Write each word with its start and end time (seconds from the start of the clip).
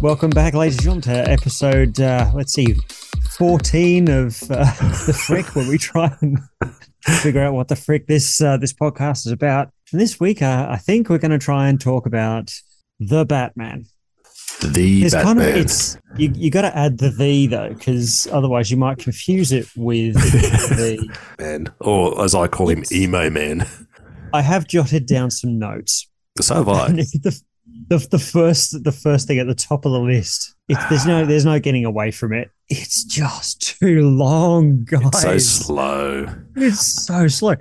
Welcome 0.00 0.30
back, 0.30 0.54
ladies 0.54 0.76
and 0.76 1.02
gentlemen, 1.02 1.24
to 1.24 1.30
episode, 1.32 2.00
uh, 2.00 2.30
let's 2.32 2.52
see, 2.52 2.72
14 3.32 4.08
of 4.08 4.40
uh, 4.48 4.64
The 5.06 5.20
Frick, 5.26 5.56
where 5.56 5.68
we 5.68 5.76
try 5.76 6.16
and 6.20 6.38
figure 7.00 7.42
out 7.42 7.54
what 7.54 7.66
the 7.66 7.74
frick 7.74 8.06
this 8.06 8.40
uh, 8.40 8.58
this 8.58 8.72
podcast 8.72 9.26
is 9.26 9.32
about. 9.32 9.70
And 9.90 10.00
this 10.00 10.20
week, 10.20 10.40
uh, 10.40 10.68
I 10.70 10.76
think 10.76 11.08
we're 11.08 11.18
going 11.18 11.32
to 11.32 11.38
try 11.38 11.68
and 11.68 11.80
talk 11.80 12.06
about 12.06 12.54
The 13.00 13.24
Batman. 13.24 13.86
The 14.62 15.02
It's 15.02 15.14
Batman. 15.14 15.36
kind 15.36 15.50
of, 15.50 15.56
it's, 15.56 15.98
you, 16.16 16.32
you 16.32 16.50
got 16.52 16.62
to 16.62 16.76
add 16.76 16.98
the 16.98 17.10
the, 17.10 17.48
though, 17.48 17.74
because 17.74 18.28
otherwise 18.30 18.70
you 18.70 18.76
might 18.76 18.98
confuse 18.98 19.50
it 19.50 19.66
with 19.76 20.14
the. 20.76 21.12
man, 21.40 21.72
or 21.80 22.22
as 22.22 22.36
I 22.36 22.46
call 22.46 22.68
him, 22.68 22.84
emo 22.92 23.30
man. 23.30 23.66
I 24.32 24.42
have 24.42 24.68
jotted 24.68 25.06
down 25.06 25.32
some 25.32 25.58
notes. 25.58 26.08
So 26.40 26.54
have 26.54 26.68
I. 26.68 26.92
The, 26.92 27.42
the, 27.88 27.98
the 28.10 28.18
first 28.18 28.84
the 28.84 28.92
first 28.92 29.26
thing 29.26 29.38
at 29.38 29.46
the 29.46 29.54
top 29.54 29.84
of 29.84 29.92
the 29.92 30.00
list. 30.00 30.54
It, 30.68 30.78
there's 30.90 31.06
no 31.06 31.24
there's 31.24 31.44
no 31.44 31.58
getting 31.58 31.84
away 31.84 32.10
from 32.10 32.32
it. 32.32 32.50
It's 32.68 33.04
just 33.04 33.78
too 33.80 34.08
long, 34.08 34.84
guys. 34.84 35.22
so 35.22 35.38
slow. 35.38 36.26
It's 36.56 37.06
so 37.06 37.28
slow. 37.28 37.54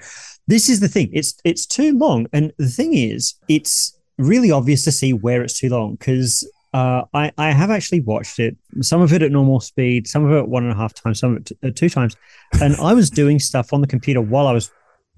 This 0.48 0.70
is 0.70 0.80
the 0.80 0.88
thing. 0.88 1.10
It's 1.14 1.36
it's 1.44 1.66
too 1.66 1.98
long, 1.98 2.28
and 2.34 2.52
the 2.58 2.68
thing 2.68 2.94
is, 2.94 3.36
it's 3.48 3.98
really 4.18 4.52
obvious 4.52 4.84
to 4.86 4.92
see 4.92 5.14
where 5.14 5.42
it's 5.44 5.60
too 5.60 5.70
long 5.70 5.96
because 5.96 6.50
uh, 6.74 7.04
I 7.14 7.32
I 7.38 7.52
have 7.52 7.70
actually 7.72 8.02
watched 8.02 8.40
it. 8.40 8.58
Some 8.82 9.02
of 9.02 9.14
it 9.14 9.22
at 9.22 9.32
normal 9.32 9.60
speed, 9.62 10.08
some 10.08 10.26
of 10.26 10.32
it 10.34 10.48
one 10.50 10.64
and 10.64 10.72
a 10.74 10.76
half 10.76 10.94
times, 10.94 11.20
some 11.20 11.32
of 11.32 11.38
it 11.38 11.46
t- 11.46 11.58
uh, 11.68 11.72
two 11.74 11.90
times, 11.90 12.16
and 12.62 12.76
I 12.78 12.94
was 12.94 13.10
doing 13.10 13.40
stuff 13.40 13.72
on 13.74 13.82
the 13.82 13.88
computer 13.88 14.22
while 14.22 14.48
I 14.48 14.54
was 14.54 14.70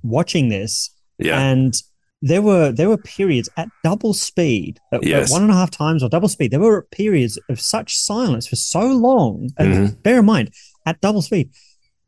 watching 0.03 0.49
this, 0.49 0.91
Yeah. 1.17 1.39
and 1.39 1.73
there 2.21 2.41
were 2.41 2.71
there 2.71 2.89
were 2.89 2.97
periods 2.97 3.49
at 3.57 3.69
double 3.83 4.13
speed, 4.13 4.79
at, 4.91 5.05
at 5.07 5.29
one 5.29 5.41
and 5.43 5.51
a 5.51 5.55
half 5.55 5.71
times 5.71 6.03
or 6.03 6.09
double 6.09 6.27
speed. 6.27 6.51
There 6.51 6.59
were 6.59 6.87
periods 6.91 7.39
of 7.49 7.59
such 7.61 7.95
silence 7.97 8.47
for 8.47 8.55
so 8.55 8.81
long. 8.81 9.49
And 9.57 9.73
Mhm. 9.73 10.03
bear 10.03 10.19
in 10.19 10.25
mind, 10.25 10.51
at 10.85 10.99
double 11.01 11.21
speed, 11.21 11.49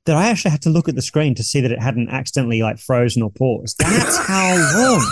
that 0.05 0.15
I 0.17 0.29
actually 0.29 0.51
had 0.51 0.61
to 0.63 0.69
look 0.69 0.89
at 0.89 0.95
the 0.95 1.01
screen 1.01 1.35
to 1.35 1.43
see 1.43 1.61
that 1.61 1.71
it 1.71 1.81
hadn't 1.81 2.09
accidentally 2.09 2.61
like 2.61 2.77
frozen 2.79 3.21
or 3.21 3.31
paused. 3.31 3.77
That's 3.79 4.17
how 4.17 4.55
long 4.77 5.05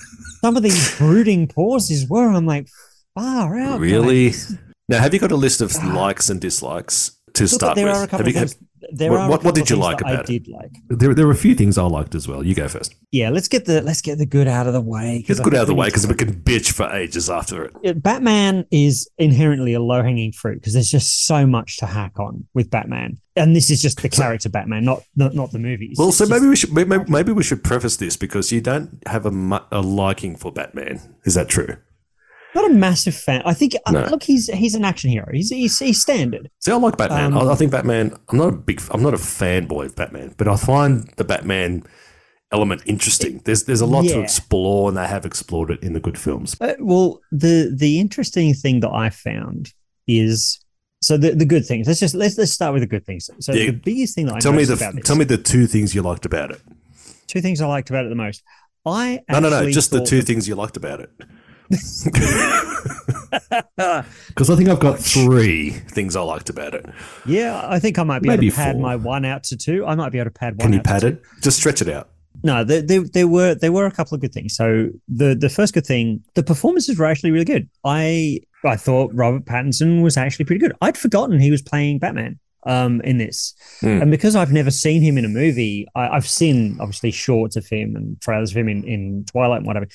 some 0.40 0.56
of 0.56 0.62
these 0.62 0.96
brooding 0.96 1.48
pauses 1.48 2.08
were. 2.08 2.28
I'm 2.28 2.46
like, 2.46 2.68
far 3.14 3.58
out. 3.58 3.80
Really? 3.80 4.30
guys. 4.30 4.56
Now, 4.88 5.00
have 5.00 5.12
you 5.12 5.20
got 5.20 5.32
a 5.32 5.36
list 5.36 5.60
of 5.60 5.74
Ah. 5.80 5.92
likes 5.94 6.30
and 6.30 6.40
dislikes 6.40 7.10
to 7.34 7.42
Look, 7.44 7.50
start 7.52 7.76
there 7.76 7.86
with? 7.86 7.96
are 7.96 8.04
a 8.04 8.06
couple 8.08 8.26
have 8.26 8.34
you, 8.34 8.40
have. 8.40 8.54
There 8.92 9.10
what- 9.10 9.20
are 9.20 9.30
what- 9.30 9.44
what 9.44 9.54
did 9.54 9.70
you 9.70 9.76
like 9.76 9.98
that 9.98 10.06
I 10.06 10.12
about 10.12 10.30
it? 10.30 10.44
did 10.44 10.48
like. 10.48 10.70
There, 10.88 11.14
there 11.14 11.26
were 11.26 11.32
a 11.32 11.36
few 11.36 11.54
things 11.54 11.78
I 11.78 11.84
liked 11.84 12.14
as 12.14 12.26
well. 12.28 12.44
You 12.44 12.54
go 12.54 12.68
first. 12.68 12.94
Yeah, 13.12 13.30
let's 13.30 13.48
get 13.48 13.64
the 13.64 13.80
let's 13.82 14.00
get 14.02 14.18
the 14.18 14.26
good 14.26 14.48
out 14.48 14.66
of 14.66 14.72
the 14.72 14.80
way. 14.80 15.22
'cause 15.26 15.38
Let's 15.38 15.40
I 15.40 15.44
get 15.44 15.50
think 15.50 15.54
out 15.58 15.62
of 15.62 15.66
the 15.68 15.74
way 15.74 15.86
because 15.86 16.06
we 16.06 16.14
can 16.14 16.34
bitch 16.34 16.72
for 16.72 16.90
ages 16.92 17.30
after 17.30 17.64
it. 17.64 18.02
Batman 18.02 18.66
is 18.70 19.08
inherently 19.18 19.72
a 19.74 19.80
low 19.80 20.02
hanging 20.02 20.32
fruit 20.32 20.56
because 20.56 20.72
there's 20.74 20.90
just 20.90 21.26
so 21.26 21.46
much 21.46 21.76
to 21.78 21.86
hack 21.86 22.18
on 22.18 22.44
with 22.54 22.70
Batman, 22.70 23.18
and 23.36 23.54
this 23.56 23.70
is 23.70 23.80
just 23.80 24.02
the 24.02 24.08
character 24.08 24.48
Batman, 24.48 24.84
not 24.84 25.02
not, 25.16 25.34
not 25.34 25.52
the 25.52 25.58
movies. 25.58 25.96
Well, 25.98 26.12
so 26.12 26.24
just- 26.26 26.30
maybe 26.30 26.48
we 26.48 26.56
should 26.56 26.72
maybe, 26.72 26.98
maybe 27.08 27.32
we 27.32 27.42
should 27.42 27.64
preface 27.64 27.96
this 27.96 28.16
because 28.16 28.52
you 28.52 28.60
don't 28.60 29.02
have 29.06 29.24
a, 29.26 29.62
a 29.72 29.80
liking 29.80 30.36
for 30.36 30.52
Batman. 30.52 31.00
Is 31.24 31.34
that 31.34 31.48
true? 31.48 31.76
Not 32.56 32.70
a 32.70 32.74
massive 32.74 33.14
fan. 33.14 33.42
I 33.44 33.54
think 33.54 33.74
uh, 33.86 33.92
No. 33.92 34.04
look, 34.06 34.22
he's 34.22 34.46
he's 34.48 34.74
an 34.74 34.84
action 34.84 35.10
hero. 35.10 35.28
He's 35.32 35.50
he's, 35.50 35.78
he's 35.78 36.00
standard. 36.00 36.50
See, 36.60 36.72
I 36.72 36.76
like 36.76 36.96
Batman. 36.96 37.32
Um, 37.34 37.48
I, 37.48 37.52
I 37.52 37.54
think 37.54 37.70
Batman. 37.70 38.16
I'm 38.28 38.38
not 38.38 38.48
a 38.48 38.56
big. 38.56 38.80
I'm 38.90 39.02
not 39.02 39.14
a 39.14 39.18
fanboy 39.18 39.86
of 39.86 39.96
Batman, 39.96 40.34
but 40.36 40.48
I 40.48 40.56
find 40.56 41.08
the 41.16 41.24
Batman 41.24 41.82
element 42.52 42.82
interesting. 42.86 43.40
There's 43.44 43.64
there's 43.64 43.80
a 43.80 43.86
lot 43.86 44.02
to 44.06 44.20
explore, 44.20 44.88
and 44.88 44.96
they 44.96 45.06
have 45.06 45.24
explored 45.26 45.70
it 45.70 45.82
in 45.82 45.92
the 45.92 46.00
good 46.00 46.18
films. 46.18 46.56
Uh, 46.60 46.74
well, 46.80 47.20
the 47.30 47.74
the 47.76 48.00
interesting 48.00 48.54
thing 48.54 48.80
that 48.80 48.90
I 48.90 49.10
found 49.10 49.72
is 50.08 50.60
so 51.02 51.16
the, 51.16 51.32
the 51.32 51.44
good 51.44 51.66
things. 51.66 51.86
Let's 51.86 52.00
just 52.00 52.14
let's 52.14 52.38
let's 52.38 52.52
start 52.52 52.72
with 52.72 52.82
the 52.82 52.86
good 52.88 53.04
things. 53.04 53.28
So 53.40 53.52
Yeah. 53.52 53.66
the 53.66 53.72
biggest 53.72 54.14
thing 54.14 54.26
that 54.26 54.36
I 54.36 54.38
tell 54.40 54.52
me 54.52 54.64
the 54.64 54.76
this, 54.76 55.04
tell 55.04 55.16
me 55.16 55.24
the 55.24 55.38
two 55.38 55.66
things 55.66 55.94
you 55.94 56.02
liked 56.02 56.24
about 56.26 56.50
it. 56.52 56.60
two 57.26 57.40
things 57.40 57.60
I 57.60 57.66
liked 57.66 57.90
about 57.90 58.06
it 58.06 58.08
the 58.08 58.14
most. 58.14 58.42
I 58.86 59.20
No, 59.28 59.40
no, 59.40 59.50
no. 59.50 59.68
Just 59.70 59.90
the 59.90 60.04
two 60.04 60.18
that- 60.18 60.26
things 60.26 60.46
you 60.48 60.54
liked 60.54 60.76
about 60.76 61.00
it. 61.00 61.10
Because 64.28 64.50
I 64.50 64.56
think 64.56 64.68
I've 64.68 64.80
got 64.80 64.98
three. 64.98 65.70
Things 65.70 66.14
I 66.16 66.20
liked 66.20 66.50
about 66.50 66.74
it. 66.74 66.86
Yeah, 67.24 67.60
I 67.64 67.78
think 67.78 67.98
I 67.98 68.02
might 68.02 68.22
be 68.22 68.28
Maybe 68.28 68.46
able 68.46 68.56
to 68.56 68.62
pad 68.62 68.72
four. 68.74 68.82
my 68.82 68.96
one 68.96 69.24
out 69.24 69.44
to 69.44 69.56
two. 69.56 69.86
I 69.86 69.94
might 69.94 70.12
be 70.12 70.18
able 70.18 70.30
to 70.30 70.38
pad 70.38 70.54
one. 70.56 70.58
Can 70.66 70.72
you 70.72 70.78
out 70.80 70.84
to 70.84 70.88
pad 70.90 71.00
two. 71.02 71.06
it? 71.08 71.22
Just 71.42 71.58
stretch 71.58 71.80
it 71.82 71.88
out. 71.88 72.08
No, 72.42 72.64
there, 72.64 72.82
there, 72.82 73.00
there 73.02 73.28
were 73.28 73.54
there 73.54 73.72
were 73.72 73.86
a 73.86 73.90
couple 73.90 74.14
of 74.14 74.20
good 74.20 74.32
things. 74.32 74.54
So 74.54 74.90
the 75.08 75.34
the 75.34 75.48
first 75.48 75.72
good 75.74 75.86
thing, 75.86 76.22
the 76.34 76.42
performances 76.42 76.98
were 76.98 77.06
actually 77.06 77.30
really 77.30 77.44
good. 77.46 77.68
I 77.84 78.40
I 78.64 78.76
thought 78.76 79.10
Robert 79.14 79.44
Pattinson 79.46 80.02
was 80.02 80.16
actually 80.16 80.44
pretty 80.44 80.60
good. 80.60 80.72
I'd 80.82 80.98
forgotten 80.98 81.40
he 81.40 81.50
was 81.50 81.62
playing 81.62 81.98
Batman 81.98 82.38
um 82.66 83.00
in 83.02 83.16
this, 83.18 83.54
Hmm. 83.80 84.02
and 84.02 84.10
because 84.10 84.34
I've 84.36 84.52
never 84.52 84.70
seen 84.72 85.00
him 85.00 85.16
in 85.16 85.24
a 85.24 85.28
movie, 85.28 85.86
I, 85.94 86.08
I've 86.08 86.26
seen 86.28 86.76
obviously 86.80 87.10
shorts 87.12 87.56
of 87.56 87.66
him 87.66 87.94
and 87.96 88.20
trailers 88.20 88.50
of 88.50 88.56
him 88.58 88.68
in, 88.68 88.84
in 88.84 89.24
Twilight 89.26 89.58
and 89.58 89.66
whatever. 89.66 89.86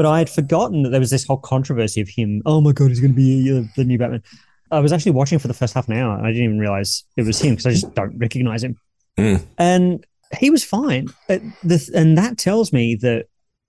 But 0.00 0.06
I 0.06 0.16
had 0.16 0.30
forgotten 0.30 0.82
that 0.84 0.88
there 0.92 0.98
was 1.00 1.10
this 1.10 1.26
whole 1.26 1.36
controversy 1.36 2.00
of 2.00 2.08
him. 2.08 2.40
Oh 2.46 2.62
my 2.62 2.72
god, 2.72 2.88
he's 2.88 3.00
going 3.00 3.12
to 3.12 3.16
be 3.16 3.54
uh, 3.54 3.64
the 3.76 3.84
new 3.84 3.98
Batman. 3.98 4.22
I 4.70 4.80
was 4.80 4.94
actually 4.94 5.12
watching 5.12 5.38
for 5.38 5.46
the 5.46 5.52
first 5.52 5.74
half 5.74 5.88
an 5.88 5.94
hour, 5.98 6.16
and 6.16 6.26
I 6.26 6.30
didn't 6.30 6.44
even 6.44 6.58
realize 6.58 7.04
it 7.18 7.26
was 7.26 7.38
him 7.38 7.50
because 7.56 7.66
I 7.66 7.72
just 7.72 7.94
don't 7.94 8.16
recognize 8.16 8.64
him. 8.64 8.76
Hmm. 9.18 9.36
And 9.58 10.06
he 10.38 10.48
was 10.48 10.64
fine. 10.64 11.08
The, 11.28 11.90
and 11.94 12.16
that 12.16 12.38
tells 12.38 12.72
me 12.72 12.94
that 13.02 13.26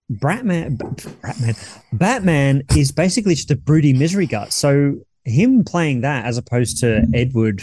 Batman, 0.09 0.77
Batman, 1.21 1.55
Batman 1.91 2.63
is 2.77 2.93
basically 2.93 3.35
just 3.35 3.51
a 3.51 3.57
broody 3.57 3.91
misery 3.91 4.25
gut. 4.25 4.53
So 4.53 5.01
him 5.25 5.65
playing 5.65 5.99
that 6.01 6.23
as 6.23 6.37
opposed 6.37 6.77
to 6.79 7.05
Edward 7.13 7.61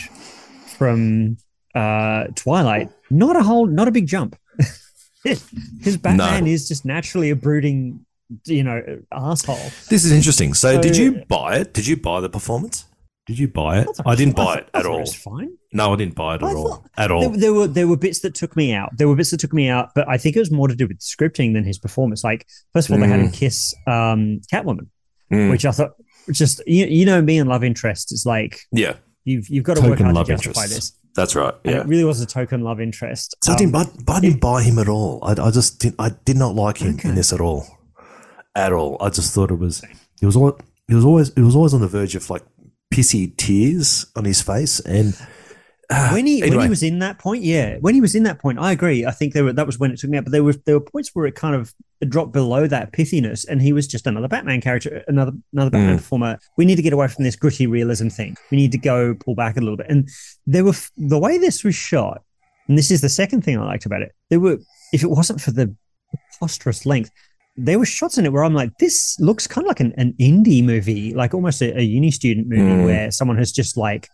from 0.76 1.38
uh, 1.74 2.24
Twilight, 2.34 2.90
not 3.08 3.34
a 3.34 3.42
whole, 3.42 3.64
not 3.64 3.88
a 3.88 3.92
big 3.92 4.06
jump. 4.06 4.36
His 5.24 5.96
Batman 5.96 6.44
No. 6.44 6.50
is 6.50 6.68
just 6.68 6.84
naturally 6.84 7.30
a 7.30 7.36
brooding, 7.36 8.04
you 8.46 8.62
know, 8.64 8.82
asshole. 9.12 9.56
This 9.88 10.04
is 10.04 10.12
interesting. 10.12 10.54
So, 10.54 10.80
did 10.80 10.96
you 10.96 11.24
buy 11.28 11.56
it? 11.58 11.72
Did 11.74 11.86
you 11.86 11.96
buy 11.96 12.20
the 12.20 12.28
performance? 12.28 12.84
Did 13.26 13.38
you 13.38 13.48
buy 13.48 13.80
it? 13.80 13.88
I 14.06 14.14
didn't 14.14 14.36
buy 14.36 14.56
it 14.58 14.68
at 14.72 14.86
all. 14.86 15.00
was 15.00 15.14
fine. 15.14 15.50
No, 15.72 15.92
I 15.92 15.96
didn't 15.96 16.14
buy 16.14 16.36
it 16.36 16.42
I 16.42 16.48
at 16.50 16.56
all. 16.56 16.68
thought- 16.68 16.90
At 16.96 17.10
all. 17.10 17.20
There, 17.28 17.38
there 17.40 17.52
were 17.52 17.66
there 17.66 17.86
were 17.86 17.96
bits 17.98 18.20
that 18.20 18.34
took 18.34 18.56
me 18.56 18.72
out. 18.72 18.96
There 18.96 19.06
were 19.06 19.16
bits 19.16 19.30
that 19.32 19.40
took 19.40 19.52
me 19.52 19.68
out, 19.68 19.90
but 19.94 20.08
I 20.08 20.16
think 20.16 20.34
it 20.34 20.38
was 20.38 20.50
more 20.50 20.66
to 20.68 20.74
do 20.74 20.86
with 20.86 20.98
scripting 21.00 21.52
than 21.52 21.62
his 21.64 21.78
performance. 21.78 22.24
Like 22.24 22.46
first 22.72 22.88
of 22.88 22.94
all, 22.94 23.00
they 23.00 23.06
had 23.06 23.20
him 23.20 23.30
kiss 23.30 23.74
um, 23.86 24.40
Catwoman, 24.52 24.86
Mm. 25.30 25.50
which 25.50 25.66
I 25.66 25.72
thought 25.72 25.92
just 26.32 26.62
you, 26.66 26.86
you 26.86 27.04
know 27.04 27.20
me 27.20 27.38
and 27.38 27.50
love 27.50 27.62
interest 27.62 28.12
is 28.12 28.24
like 28.24 28.60
Yeah, 28.72 28.94
you've 29.24 29.46
you've 29.50 29.64
got 29.64 29.74
to 29.76 29.82
work 29.82 29.98
Token 29.98 30.04
hard 30.06 30.14
to 30.14 30.18
love 30.20 30.26
justify 30.28 30.62
interests. 30.62 30.90
this. 30.92 30.98
that's 31.14 31.34
right. 31.36 31.52
And 31.66 31.74
it 31.76 31.86
really 31.86 32.04
was 32.04 32.22
a 32.22 32.26
token 32.26 32.62
love 32.62 32.80
interest. 32.80 33.36
So 33.44 33.52
I 33.52 33.54
Um, 33.54 33.58
didn't, 33.58 33.72
buy, 33.72 33.84
but 34.06 34.12
I 34.14 34.20
didn't 34.20 34.40
buy 34.40 34.62
him 34.62 34.78
at 34.78 34.88
all. 34.88 35.18
I, 35.22 35.32
I 35.32 35.50
just 35.50 35.80
did. 35.80 35.94
I 35.98 36.12
did 36.24 36.38
not 36.38 36.54
like 36.54 36.78
him 36.78 36.94
Okay. 36.94 37.10
in 37.10 37.14
this 37.14 37.30
at 37.34 37.42
all, 37.42 37.66
at 38.58 38.72
all. 38.72 38.96
I 39.00 39.08
just 39.10 39.32
thought 39.34 39.50
it 39.50 39.58
was. 39.58 39.82
It 40.20 40.26
was 40.26 40.36
all. 40.36 40.58
It 40.88 40.94
was 40.94 41.04
always. 41.04 41.30
It 41.30 41.42
was 41.42 41.54
always 41.56 41.74
on 41.74 41.80
the 41.80 41.88
verge 41.88 42.14
of 42.14 42.28
like 42.30 42.42
pissy 42.92 43.36
tears 43.36 44.06
on 44.16 44.24
his 44.24 44.40
face, 44.42 44.80
and 44.80 45.14
uh, 45.90 46.10
when 46.12 46.26
he 46.26 46.40
when 46.40 46.60
he 46.60 46.68
was 46.68 46.82
in 46.82 46.98
that 47.00 47.18
point, 47.18 47.42
yeah, 47.42 47.76
when 47.80 47.94
he 47.94 48.00
was 48.00 48.14
in 48.14 48.22
that 48.24 48.38
point, 48.38 48.58
I 48.58 48.72
agree. 48.72 49.04
I 49.06 49.10
think 49.10 49.32
there 49.34 49.44
were 49.44 49.52
that 49.52 49.66
was 49.66 49.78
when 49.78 49.90
it 49.92 49.98
took 49.98 50.10
me 50.10 50.18
out. 50.18 50.24
But 50.24 50.32
there 50.32 50.44
were 50.44 50.54
there 50.66 50.78
were 50.78 50.84
points 50.84 51.10
where 51.14 51.26
it 51.26 51.34
kind 51.34 51.54
of 51.54 51.72
dropped 52.08 52.32
below 52.32 52.66
that 52.66 52.92
pithiness, 52.92 53.44
and 53.48 53.60
he 53.60 53.72
was 53.72 53.86
just 53.86 54.06
another 54.06 54.28
Batman 54.28 54.60
character, 54.60 55.04
another 55.08 55.32
another 55.52 55.70
Batman 55.70 55.94
Mm. 55.96 55.98
performer. 55.98 56.38
We 56.56 56.64
need 56.64 56.76
to 56.76 56.82
get 56.82 56.92
away 56.92 57.08
from 57.08 57.24
this 57.24 57.36
gritty 57.36 57.66
realism 57.66 58.08
thing. 58.08 58.36
We 58.50 58.56
need 58.56 58.72
to 58.72 58.78
go 58.78 59.14
pull 59.14 59.34
back 59.34 59.56
a 59.56 59.60
little 59.60 59.76
bit. 59.76 59.86
And 59.88 60.08
there 60.46 60.64
were 60.64 60.74
the 60.96 61.18
way 61.18 61.38
this 61.38 61.62
was 61.64 61.74
shot, 61.74 62.22
and 62.68 62.78
this 62.78 62.90
is 62.90 63.00
the 63.02 63.08
second 63.08 63.42
thing 63.44 63.58
I 63.58 63.64
liked 63.64 63.86
about 63.86 64.02
it. 64.02 64.12
There 64.30 64.40
were 64.40 64.58
if 64.92 65.02
it 65.02 65.10
wasn't 65.10 65.40
for 65.40 65.50
the 65.52 65.74
preposterous 66.30 66.86
length. 66.86 67.10
There 67.58 67.78
were 67.78 67.86
shots 67.86 68.16
in 68.18 68.24
it 68.24 68.32
where 68.32 68.44
I'm 68.44 68.54
like, 68.54 68.78
this 68.78 69.16
looks 69.18 69.46
kind 69.46 69.66
of 69.66 69.68
like 69.68 69.80
an, 69.80 69.92
an 69.98 70.14
indie 70.20 70.64
movie, 70.64 71.12
like 71.14 71.34
almost 71.34 71.60
a, 71.60 71.76
a 71.78 71.82
uni 71.82 72.10
student 72.10 72.46
movie 72.48 72.62
Mm. 72.62 72.84
where 72.84 73.10
someone 73.10 73.36
has 73.38 73.52
just 73.52 73.76
like 73.76 74.08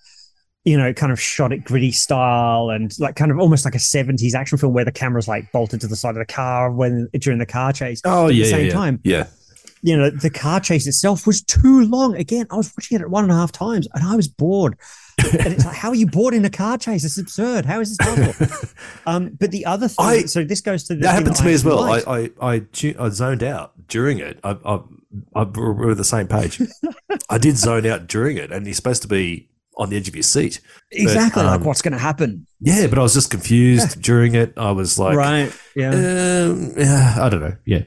you 0.66 0.78
know, 0.78 0.94
kind 0.94 1.12
of 1.12 1.20
shot 1.20 1.52
it 1.52 1.62
gritty 1.62 1.92
style 1.92 2.70
and 2.70 2.98
like 2.98 3.16
kind 3.16 3.30
of 3.30 3.38
almost 3.38 3.66
like 3.66 3.74
a 3.74 3.78
70s 3.78 4.34
action 4.34 4.56
film 4.56 4.72
where 4.72 4.86
the 4.86 4.90
camera's 4.90 5.28
like 5.28 5.52
bolted 5.52 5.78
to 5.82 5.86
the 5.86 5.94
side 5.94 6.16
of 6.16 6.26
the 6.26 6.32
car 6.32 6.70
when 6.72 7.06
during 7.18 7.38
the 7.38 7.44
car 7.44 7.70
chase. 7.70 8.00
oh 8.06 8.24
At 8.24 8.28
the 8.28 8.34
yeah, 8.36 8.46
same 8.46 8.60
yeah, 8.60 8.66
yeah. 8.66 8.72
time, 8.72 9.00
yeah. 9.04 9.26
you 9.82 9.94
know, 9.94 10.08
the 10.08 10.30
car 10.30 10.60
chase 10.60 10.86
itself 10.86 11.26
was 11.26 11.42
too 11.42 11.84
long. 11.84 12.16
Again, 12.16 12.46
I 12.50 12.56
was 12.56 12.72
watching 12.78 12.96
it 12.96 13.02
at 13.02 13.10
one 13.10 13.24
and 13.24 13.30
a 13.32 13.36
half 13.36 13.52
times 13.52 13.86
and 13.92 14.02
I 14.08 14.16
was 14.16 14.26
bored. 14.26 14.78
And 15.32 15.52
it's 15.54 15.64
like, 15.64 15.76
how 15.76 15.90
are 15.90 15.94
you 15.94 16.06
bored 16.06 16.34
in 16.34 16.44
a 16.44 16.50
car 16.50 16.78
chase? 16.78 17.04
It's 17.04 17.18
absurd. 17.18 17.64
How 17.64 17.80
is 17.80 17.96
this 17.96 18.06
possible? 18.06 18.68
um, 19.06 19.36
but 19.38 19.50
the 19.50 19.66
other 19.66 19.88
thing, 19.88 20.06
I- 20.06 20.24
so 20.24 20.44
this 20.44 20.60
goes 20.60 20.84
to 20.84 20.94
the 20.94 21.02
That 21.02 21.14
happened 21.14 21.36
to 21.36 21.42
I 21.42 21.46
me 21.46 21.52
as 21.52 21.64
well. 21.64 21.80
liked. 21.80 22.08
I, 22.08 22.30
I, 22.40 22.62
I, 22.98 23.08
zoned 23.10 23.42
out 23.42 23.72
during 23.88 24.18
it. 24.18 24.40
I, 24.44 24.56
I, 24.64 24.80
I, 25.34 25.42
we're 25.44 25.90
on 25.90 25.96
the 25.96 26.04
same 26.04 26.26
page. 26.28 26.60
I 27.30 27.38
did 27.38 27.56
zone 27.56 27.86
out 27.86 28.06
during 28.06 28.36
it, 28.36 28.52
and 28.52 28.66
you're 28.66 28.74
supposed 28.74 29.02
to 29.02 29.08
be 29.08 29.48
on 29.76 29.90
the 29.90 29.96
edge 29.96 30.08
of 30.08 30.14
your 30.14 30.22
seat. 30.22 30.60
exactly 30.90 31.42
um, 31.42 31.48
like 31.48 31.60
what's 31.64 31.82
going 31.82 31.92
to 31.92 31.98
happen. 31.98 32.46
Yeah, 32.60 32.86
but 32.86 32.98
I 32.98 33.02
was 33.02 33.14
just 33.14 33.30
confused 33.30 34.00
during 34.02 34.34
it. 34.34 34.54
I 34.56 34.70
was 34.70 34.98
like, 34.98 35.16
right. 35.16 35.52
Yeah. 35.74 35.90
um, 35.90 36.72
yeah, 36.76 37.16
I 37.20 37.28
don't 37.28 37.40
know. 37.40 37.56
Yeah. 37.64 37.82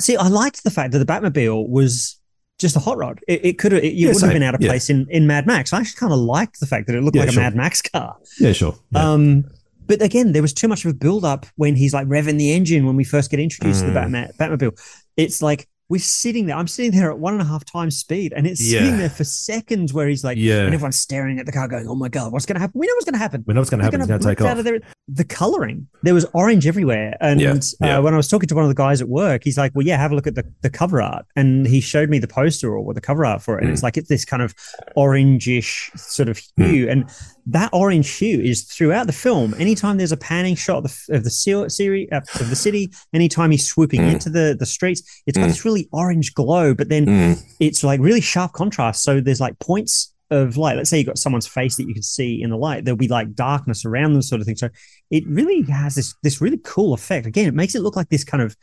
See, 0.00 0.16
I 0.16 0.28
liked 0.28 0.64
the 0.64 0.70
fact 0.70 0.92
that 0.92 0.98
the 0.98 1.06
Batmobile 1.06 1.68
was 1.68 2.18
just 2.58 2.76
a 2.76 2.78
hot 2.78 2.96
rod. 2.96 3.20
It, 3.28 3.44
it 3.44 3.58
could 3.58 3.72
have, 3.72 3.82
it, 3.82 3.94
you 3.94 4.06
Yeah, 4.06 4.12
wouldn't 4.14 4.24
have 4.24 4.32
been 4.32 4.42
out 4.42 4.54
of 4.54 4.60
Yeah. 4.60 4.68
place 4.70 4.88
in, 4.90 5.06
in 5.10 5.26
Mad 5.26 5.46
Max. 5.46 5.72
I 5.72 5.80
actually 5.80 5.98
kind 5.98 6.12
of 6.12 6.18
liked 6.20 6.60
the 6.60 6.66
fact 6.66 6.86
that 6.86 6.94
it 6.96 7.02
looked 7.02 7.16
Yeah, 7.16 7.22
like 7.24 7.32
sure. 7.32 7.42
a 7.42 7.44
Mad 7.46 7.56
Max 7.56 7.82
car. 7.82 8.16
Yeah, 8.38 8.52
sure. 8.52 8.76
Um, 8.94 9.44
but 9.86 10.00
again, 10.00 10.32
there 10.32 10.40
was 10.42 10.52
too 10.54 10.68
much 10.68 10.84
of 10.84 10.90
a 10.90 10.94
build 10.94 11.24
up 11.24 11.46
when 11.56 11.74
he's 11.76 11.92
like 11.92 12.06
revving 12.06 12.38
the 12.38 12.52
engine 12.52 12.86
when 12.86 12.96
we 12.96 13.04
first 13.04 13.30
get 13.30 13.40
introduced 13.40 13.80
to 13.80 13.86
the 13.86 13.92
Mm. 13.92 13.94
Batman 13.94 14.30
Batmobile. 14.38 14.78
It's 15.16 15.42
like 15.42 15.68
we're 15.90 16.00
sitting 16.00 16.46
there. 16.46 16.56
I'm 16.56 16.66
sitting 16.66 16.92
there 16.98 17.10
at 17.10 17.18
one 17.18 17.34
and 17.34 17.42
a 17.42 17.44
half 17.44 17.64
times 17.64 17.96
speed, 17.96 18.32
and 18.34 18.46
it's 18.46 18.60
Yeah. 18.66 18.80
sitting 18.80 18.96
there 18.98 19.10
for 19.10 19.24
seconds 19.24 19.92
where 19.92 20.08
he's 20.08 20.24
like, 20.24 20.38
Yeah. 20.38 20.64
and 20.64 20.74
everyone's 20.74 20.96
staring 20.98 21.38
at 21.38 21.44
the 21.46 21.52
car, 21.52 21.68
going, 21.68 21.86
"Oh 21.86 21.94
my 21.94 22.08
god, 22.08 22.32
what's 22.32 22.46
going 22.46 22.54
to 22.56 22.60
happen? 22.60 22.78
We 22.80 22.86
know 22.86 22.94
what's 22.94 23.04
going 23.04 23.12
to 23.14 23.18
happen." 23.18 23.44
we 23.46 23.52
know 23.54 23.60
what's 23.60 23.68
going 23.70 23.80
to 23.80 23.84
happen. 23.84 24.00
It's 24.00 24.08
going 24.08 24.20
to 24.20 24.26
take 24.26 24.40
off. 24.40 24.58
of 24.58 24.64
there. 24.64 24.80
The 25.08 25.24
coloring, 25.24 25.86
there 26.02 26.14
was 26.14 26.24
orange 26.32 26.66
everywhere. 26.66 27.16
And 27.20 27.40
Yeah. 27.40 27.58
Uh, 27.82 28.00
when 28.02 28.14
I 28.14 28.16
was 28.16 28.28
talking 28.28 28.48
to 28.48 28.54
one 28.54 28.64
of 28.64 28.68
the 28.70 28.74
guys 28.74 29.02
at 29.02 29.08
work, 29.08 29.42
he's 29.44 29.58
like, 29.58 29.72
"Well, 29.74 29.84
yeah, 29.86 29.98
have 29.98 30.10
a 30.12 30.14
look 30.14 30.26
at 30.26 30.34
the, 30.36 30.44
the 30.62 30.70
cover 30.70 31.02
art." 31.02 31.26
And 31.36 31.66
he 31.66 31.80
showed 31.80 32.08
me 32.08 32.18
the 32.18 32.28
poster 32.28 32.74
or 32.76 32.94
the 32.94 33.00
cover 33.02 33.26
art 33.26 33.42
for 33.42 33.56
it, 33.58 33.60
and 33.60 33.68
Hmm. 33.68 33.74
it's 33.74 33.82
like 33.82 33.96
it's 33.98 34.08
this 34.08 34.24
kind 34.24 34.42
of 34.42 34.54
orangish 34.96 35.96
sort 35.98 36.28
of 36.28 36.40
hue, 36.56 36.88
and 36.88 37.04
that 37.46 37.70
orange 37.72 38.10
hue 38.10 38.40
is 38.40 38.62
throughout 38.64 39.06
the 39.06 39.12
film. 39.12 39.54
Anytime 39.58 39.96
there's 39.98 40.12
a 40.12 40.16
panning 40.16 40.54
shot 40.56 40.78
of 40.78 40.82
the 40.84 41.16
of 41.16 41.24
the 41.24 42.08
uh, 42.10 42.16
of 42.40 42.48
the 42.50 42.56
city, 42.56 42.90
anytime 43.12 43.50
he's 43.50 43.66
swooping 43.66 44.00
Mm. 44.00 44.12
into 44.14 44.30
the 44.30 44.56
the 44.58 44.66
streets, 44.66 45.02
it's 45.26 45.36
got 45.36 45.44
Mm. 45.44 45.48
this 45.48 45.64
really 45.64 45.88
orange 45.92 46.34
glow, 46.34 46.74
but 46.74 46.88
then 46.88 47.06
Mm. 47.06 47.42
it's 47.60 47.84
like 47.84 48.00
really 48.00 48.20
sharp 48.20 48.52
contrast. 48.52 49.02
So 49.02 49.20
there's 49.20 49.40
like 49.40 49.58
points 49.58 50.12
of 50.30 50.56
light. 50.56 50.76
Let's 50.76 50.88
say 50.88 50.98
you 50.98 51.04
got 51.04 51.18
someone's 51.18 51.46
face 51.46 51.76
that 51.76 51.86
you 51.86 51.92
can 51.92 52.02
see 52.02 52.40
in 52.42 52.48
the 52.50 52.56
light. 52.56 52.84
There'll 52.84 52.96
be 52.96 53.08
like 53.08 53.34
darkness 53.34 53.84
around 53.84 54.14
them, 54.14 54.22
sort 54.22 54.40
of 54.40 54.46
thing. 54.46 54.56
So 54.56 54.70
it 55.10 55.24
really 55.28 55.62
has 55.70 55.94
this 55.96 56.14
this 56.22 56.40
really 56.40 56.60
cool 56.64 56.94
effect. 56.94 57.26
Again, 57.26 57.46
it 57.46 57.54
makes 57.54 57.74
it 57.74 57.82
look 57.82 57.94
like 57.96 58.08
this 58.08 58.24
kind 58.24 58.42
of 58.42 58.56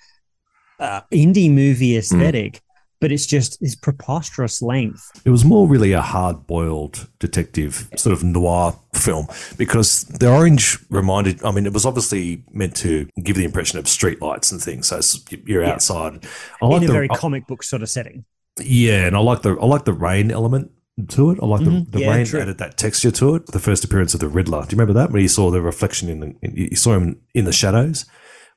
uh, 0.80 1.02
indie 1.14 1.52
movie 1.52 1.96
aesthetic, 1.98 2.60
but 3.02 3.12
it's 3.12 3.26
just 3.26 3.60
this 3.60 3.76
preposterous 3.76 4.62
length. 4.62 5.04
It 5.26 5.32
was 5.32 5.44
more 5.44 5.68
really 5.68 5.92
a 5.92 6.02
hard 6.02 6.48
boiled 6.48 7.10
detective 7.20 7.90
sort 7.98 8.14
of 8.14 8.24
noir 8.24 8.78
film 8.96 9.28
because 9.58 10.04
the 10.06 10.32
orange 10.32 10.78
reminded, 10.90 11.44
I 11.44 11.52
mean, 11.52 11.66
it 11.66 11.74
was 11.74 11.86
obviously 11.86 12.44
meant 12.52 12.76
to 12.78 13.08
give 13.22 13.36
the 13.36 13.44
impression 13.44 13.80
of 13.80 13.86
streetlights 13.86 14.52
and 14.52 14.62
things. 14.62 14.88
So 14.88 15.02
you're 15.46 15.64
Yeah. 15.64 15.72
outside. 15.74 16.26
I 16.62 16.68
like 16.68 16.78
in 16.78 16.84
a 16.84 16.88
the, 16.88 16.94
very 16.94 17.10
I- 17.12 17.16
comic 17.18 17.48
book 17.48 17.64
sort 17.64 17.82
of 17.82 17.90
setting. 17.90 18.24
yeah, 18.60 19.06
and 19.08 19.16
I 19.16 19.20
like 19.20 19.42
the 19.42 19.56
I 19.60 19.66
like 19.66 19.86
the 19.86 19.94
rain 19.94 20.30
element 20.32 20.72
to 21.10 21.32
it. 21.32 21.40
I 21.42 21.46
like 21.48 21.62
Mhm. 21.62 21.86
the, 21.86 21.92
the 21.98 22.00
Yeah, 22.02 22.12
rain 22.14 22.26
true. 22.26 22.40
added 22.42 22.58
that 22.60 22.78
texture 22.78 23.10
to 23.12 23.36
it. 23.36 23.48
The 23.48 23.60
first 23.60 23.84
appearance 23.84 24.14
of 24.14 24.20
the 24.20 24.28
Riddler. 24.28 24.62
Do 24.62 24.76
you 24.76 24.80
remember 24.80 24.94
that 25.00 25.12
when 25.12 25.22
you 25.24 25.28
saw 25.30 25.50
the 25.50 25.62
reflection 25.62 26.08
in 26.10 26.20
the 26.20 26.36
in, 26.44 26.56
you 26.56 26.76
saw 26.76 26.94
him 26.94 27.18
in 27.34 27.46
the 27.46 27.54
shadows 27.54 28.06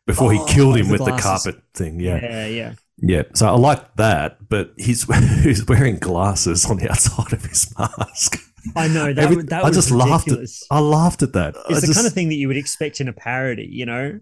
before 0.06 0.26
Oh, 0.26 0.30
he 0.46 0.52
killed 0.52 0.76
him 0.76 0.86
the 0.88 0.92
with 0.92 1.04
the 1.06 1.16
carpet 1.16 1.56
thing? 1.74 2.00
Yeah. 2.00 2.20
Yeah, 2.22 2.46
yeah. 2.46 2.72
Yeah, 2.98 3.22
so 3.34 3.46
I 3.48 3.56
like 3.56 3.96
that, 3.96 4.48
but 4.48 4.72
he's 4.76 5.02
he's 5.42 5.66
wearing 5.66 5.98
glasses 5.98 6.64
on 6.64 6.76
the 6.78 6.90
outside 6.90 7.32
of 7.32 7.44
his 7.44 7.72
mask. 7.78 8.38
I 8.76 8.88
know 8.88 9.12
that. 9.12 9.24
Every- 9.24 9.42
that 9.44 9.64
I 9.64 9.70
just 9.70 9.90
laughed 9.90 10.28
at. 10.28 10.32
ridiculous. 10.32 10.62
I 10.70 10.78
laughed 10.80 11.22
at 11.22 11.32
that. 11.34 11.54
It's 11.68 11.78
I 11.78 11.80
the 11.80 11.86
just- 11.88 11.94
kind 11.94 12.06
of 12.06 12.12
thing 12.12 12.28
that 12.28 12.36
you 12.36 12.48
would 12.48 12.56
expect 12.56 13.00
in 13.00 13.08
a 13.08 13.12
parody, 13.12 13.68
you 13.70 13.84
know. 13.86 14.20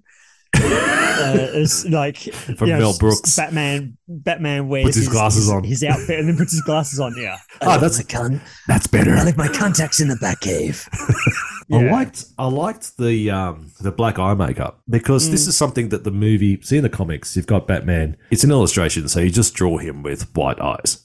Uh, 0.55 1.49
it's 1.55 1.85
like 1.87 2.17
From 2.57 2.69
you 2.69 2.75
know, 2.75 2.79
Mel 2.81 2.99
Brooks. 2.99 3.37
Batman. 3.37 3.97
Batman 4.09 4.69
wears 4.69 4.85
Puts 4.87 4.97
his 4.97 5.09
glasses 5.09 5.51
on. 5.51 5.65
his 5.65 5.83
outfit, 5.83 6.19
and 6.21 6.29
then 6.29 6.37
puts 6.37 6.53
his 6.53 6.63
glasses 6.63 7.01
on. 7.01 7.15
Yeah. 7.17 7.39
Oh, 7.61 7.79
that's 7.79 7.99
a 7.99 8.05
con- 8.05 8.41
that's 8.69 8.87
better. 8.87 9.15
I 9.15 9.25
left 9.25 9.39
my 9.39 9.49
contacts 9.49 10.01
in 10.01 10.09
the 10.09 10.17
back 10.17 10.41
cave. 10.41 10.87
I 11.73 11.83
liked 11.91 12.25
I 12.39 12.47
liked 12.49 12.99
the 12.99 13.31
um 13.31 13.73
the 13.81 13.93
black 13.93 14.19
eye 14.19 14.35
makeup 14.35 14.83
because 14.91 15.29
Mm. 15.29 15.31
this 15.31 15.47
is 15.47 15.57
something 15.57 15.89
that 15.89 16.05
the 16.05 16.11
movie 16.11 16.61
see 16.61 16.77
in 16.77 16.83
the 16.83 16.91
comics 16.91 17.35
you've 17.35 17.47
got 17.47 17.67
Batman 17.67 18.19
it's 18.31 18.45
an 18.45 18.51
illustration 18.51 19.09
so 19.09 19.21
you 19.21 19.31
just 19.31 19.55
draw 19.55 19.79
him 19.79 20.03
with 20.03 20.35
white 20.37 20.61
eyes 20.61 21.03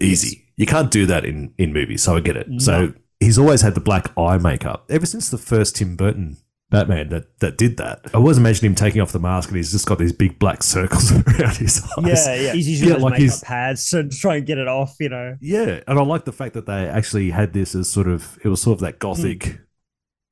easy 0.00 0.46
you 0.56 0.64
can't 0.64 0.90
do 0.90 1.04
that 1.04 1.26
in 1.26 1.52
in 1.58 1.74
movies 1.74 2.04
so 2.04 2.16
I 2.16 2.20
get 2.20 2.38
it 2.38 2.46
so 2.62 2.94
he's 3.20 3.38
always 3.38 3.60
had 3.60 3.74
the 3.74 3.80
black 3.82 4.16
eye 4.16 4.38
makeup 4.38 4.86
ever 4.88 5.04
since 5.04 5.28
the 5.28 5.36
first 5.36 5.76
Tim 5.76 5.94
Burton 5.94 6.38
Batman 6.70 7.08
that 7.08 7.38
that 7.40 7.56
did 7.56 7.78
that 7.78 8.02
I 8.12 8.18
always 8.18 8.36
imagine 8.36 8.66
him 8.66 8.74
taking 8.74 9.00
off 9.00 9.10
the 9.12 9.18
mask 9.18 9.48
and 9.48 9.56
he's 9.56 9.72
just 9.72 9.86
got 9.86 9.98
these 9.98 10.12
big 10.12 10.38
black 10.38 10.62
circles 10.62 11.10
around 11.26 11.56
his 11.56 11.82
eyes 11.96 12.26
Yeah, 12.26 12.34
yeah. 12.34 12.52
He's 12.52 12.68
using 12.68 12.88
Yeah, 12.90 12.94
like 12.96 13.12
makeup 13.12 13.20
he's- 13.20 13.42
pads 13.44 13.88
to 13.90 14.08
try 14.08 14.36
and 14.36 14.46
get 14.46 14.58
it 14.58 14.68
off. 14.68 14.94
You 15.00 15.08
know. 15.08 15.36
Yeah, 15.40 15.80
and 15.88 15.98
I 15.98 16.02
like 16.02 16.24
the 16.26 16.32
fact 16.32 16.52
that 16.54 16.66
they 16.66 16.86
actually 16.86 17.30
had 17.30 17.54
this 17.54 17.74
as 17.74 17.90
sort 17.90 18.06
of 18.08 18.38
it 18.44 18.48
was 18.48 18.60
sort 18.60 18.74
of 18.74 18.80
that 18.80 18.98
gothic. 18.98 19.60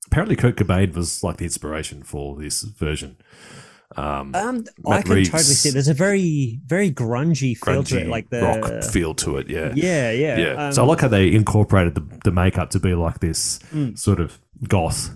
Apparently, 0.09 0.37
Kurt 0.37 0.57
Cobain 0.57 0.95
was 0.95 1.25
like 1.25 1.39
the 1.39 1.45
inspiration 1.45 2.03
for 2.03 2.37
this 2.37 2.63
version. 2.63 3.17
Um, 3.97 4.35
Um, 4.35 4.65
I 4.87 5.01
can 5.03 5.13
Reeves. 5.15 5.31
totally 5.31 5.55
see. 5.55 5.71
There's 5.71 5.89
a 5.89 5.95
very, 5.95 6.61
very 6.67 6.91
grungy 6.91 7.57
feel 7.57 7.83
to 7.85 8.01
it, 8.01 8.09
like 8.09 8.29
the 8.31 8.43
rock 8.43 8.85
feel 8.85 9.15
to 9.15 9.39
it. 9.39 9.49
Yeah, 9.49 9.73
Yeah, 9.75 10.11
yeah, 10.11 10.39
yeah. 10.39 10.67
um, 10.67 10.73
so 10.73 10.83
I 10.85 10.87
like 10.87 11.01
how 11.01 11.09
they 11.09 11.33
incorporated 11.33 11.95
the, 11.95 12.21
the 12.25 12.31
makeup 12.31 12.71
to 12.71 12.81
be 12.81 12.95
like 12.95 13.21
this 13.21 13.59
Mm. 13.73 13.99
sort 13.99 14.21
of 14.21 14.39
goth 14.69 15.11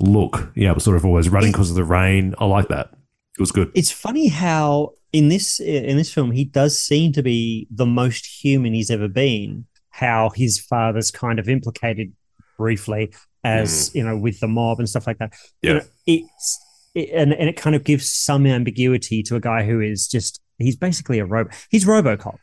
look. 0.00 0.52
Yeah, 0.54 0.70
it 0.70 0.74
was 0.74 0.84
sort 0.84 0.96
of 0.96 1.04
always 1.04 1.28
running 1.28 1.52
because 1.52 1.70
of 1.70 1.76
the 1.76 1.84
rain. 1.84 2.34
I 2.38 2.44
like 2.46 2.68
that. 2.68 2.90
It 3.38 3.40
was 3.40 3.52
good. 3.52 3.70
It's 3.74 3.90
funny 3.90 4.28
how 4.28 4.90
in 5.12 5.28
this 5.28 5.60
in 5.60 5.96
this 5.96 6.12
film 6.12 6.30
he 6.30 6.44
does 6.44 6.78
seem 6.78 7.12
to 7.12 7.22
be 7.22 7.66
the 7.70 7.86
most 7.86 8.26
human 8.26 8.74
he's 8.74 8.90
ever 8.90 9.08
been. 9.08 9.66
How 9.90 10.30
his 10.30 10.58
father's 10.60 11.10
kind 11.10 11.38
of 11.38 11.48
implicated 11.48 12.12
briefly 12.58 13.12
as 13.42 13.90
you 13.94 14.04
know 14.04 14.16
with 14.16 14.38
the 14.40 14.48
mob 14.48 14.78
and 14.78 14.88
stuff 14.88 15.06
like 15.06 15.18
that. 15.18 15.32
You 15.62 15.70
Mm. 15.70 15.72
Yeah. 15.72 15.78
know, 15.78 15.84
it's 16.06 16.58
it, 16.94 17.10
and 17.14 17.32
and 17.32 17.48
it 17.48 17.56
kind 17.56 17.74
of 17.76 17.84
gives 17.84 18.10
some 18.10 18.46
ambiguity 18.46 19.22
to 19.24 19.36
a 19.36 19.40
guy 19.40 19.64
who 19.64 19.80
is 19.80 20.06
just 20.06 20.40
he's 20.58 20.76
basically 20.76 21.18
a 21.18 21.24
robot. 21.24 21.54
He's 21.70 21.84
RoboCop. 21.84 22.36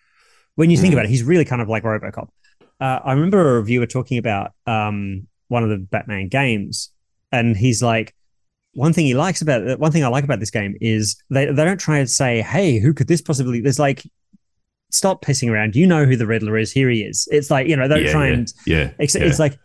When 0.55 0.69
you 0.71 0.77
think 0.77 0.91
Mm. 0.91 0.97
about 0.97 1.05
it, 1.05 1.09
he's 1.09 1.23
really 1.23 1.45
kind 1.45 1.61
of 1.61 1.69
like 1.69 1.83
RoboCop. 1.83 2.29
Uh, 2.79 2.99
I 3.03 3.13
remember 3.13 3.39
a 3.57 3.59
reviewer 3.59 3.85
talking 3.87 4.17
about 4.17 4.51
um, 4.65 5.27
one 5.49 5.63
of 5.63 5.69
the 5.69 5.77
Batman 5.77 6.27
games, 6.29 6.91
and 7.31 7.55
he's 7.55 7.81
like, 7.81 8.13
one 8.73 8.93
thing 8.93 9.05
he 9.05 9.15
likes 9.15 9.41
about 9.41 9.67
uh, 9.67 9.77
one 9.77 9.91
thing 9.91 10.03
I 10.03 10.07
like 10.07 10.23
about 10.23 10.39
this 10.39 10.51
game 10.51 10.75
is 10.79 11.15
they 11.29 11.45
they 11.45 11.65
don't 11.65 11.79
try 11.79 11.97
and 11.97 12.09
say, 12.09 12.41
hey, 12.41 12.79
who 12.79 12.93
could 12.93 13.07
this 13.07 13.21
possibly? 13.21 13.59
There's 13.59 13.79
like, 13.79 14.03
stop 14.91 15.23
pissing 15.23 15.51
around. 15.51 15.75
You 15.75 15.87
know 15.87 16.05
who 16.05 16.15
the 16.15 16.27
Riddler 16.27 16.57
is. 16.57 16.71
Here 16.71 16.89
he 16.89 17.01
is. 17.01 17.27
It's 17.31 17.49
like 17.49 17.67
you 17.67 17.75
know, 17.75 17.87
they 17.87 17.95
don't 17.95 18.05
yeah, 18.05 18.11
try 18.11 18.27
yeah, 18.27 18.33
and 18.33 18.53
yeah, 18.65 18.91
it's, 18.99 19.15
yeah. 19.15 19.23
it's 19.23 19.39
like. 19.39 19.57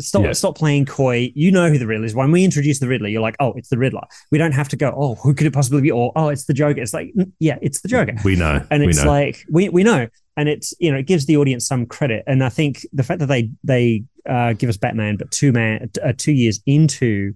Stop! 0.00 0.34
Stop 0.34 0.58
playing 0.58 0.86
coy. 0.86 1.30
You 1.36 1.52
know 1.52 1.68
who 1.70 1.78
the 1.78 1.86
Riddler 1.86 2.04
is. 2.04 2.16
When 2.16 2.32
we 2.32 2.42
introduce 2.42 2.80
the 2.80 2.88
Riddler, 2.88 3.06
you're 3.06 3.22
like, 3.22 3.36
"Oh, 3.38 3.52
it's 3.52 3.68
the 3.68 3.78
Riddler." 3.78 4.02
We 4.32 4.38
don't 4.38 4.50
have 4.50 4.68
to 4.70 4.76
go, 4.76 4.92
"Oh, 4.96 5.14
who 5.14 5.34
could 5.34 5.46
it 5.46 5.52
possibly 5.52 5.82
be?" 5.82 5.92
Or, 5.92 6.10
"Oh, 6.16 6.30
it's 6.30 6.46
the 6.46 6.52
Joker." 6.52 6.80
It's 6.80 6.92
like, 6.92 7.14
yeah, 7.38 7.58
it's 7.62 7.80
the 7.80 7.86
Joker 7.86 8.14
we 8.24 8.34
know, 8.34 8.66
and 8.72 8.82
we 8.82 8.88
it's 8.88 9.04
know. 9.04 9.08
like 9.08 9.46
we 9.48 9.68
we 9.68 9.84
know 9.84 10.08
and 10.36 10.48
it's 10.48 10.74
you 10.80 10.90
know 10.90 10.98
it 10.98 11.06
gives 11.06 11.26
the 11.26 11.36
audience 11.36 11.66
some 11.66 11.86
credit 11.86 12.22
and 12.26 12.42
i 12.42 12.48
think 12.48 12.86
the 12.92 13.02
fact 13.02 13.20
that 13.20 13.26
they 13.26 13.50
they 13.62 14.02
uh, 14.28 14.52
give 14.54 14.68
us 14.70 14.76
batman 14.76 15.16
but 15.16 15.30
two 15.30 15.52
man 15.52 15.90
uh, 16.02 16.12
two 16.16 16.32
years 16.32 16.60
into 16.66 17.32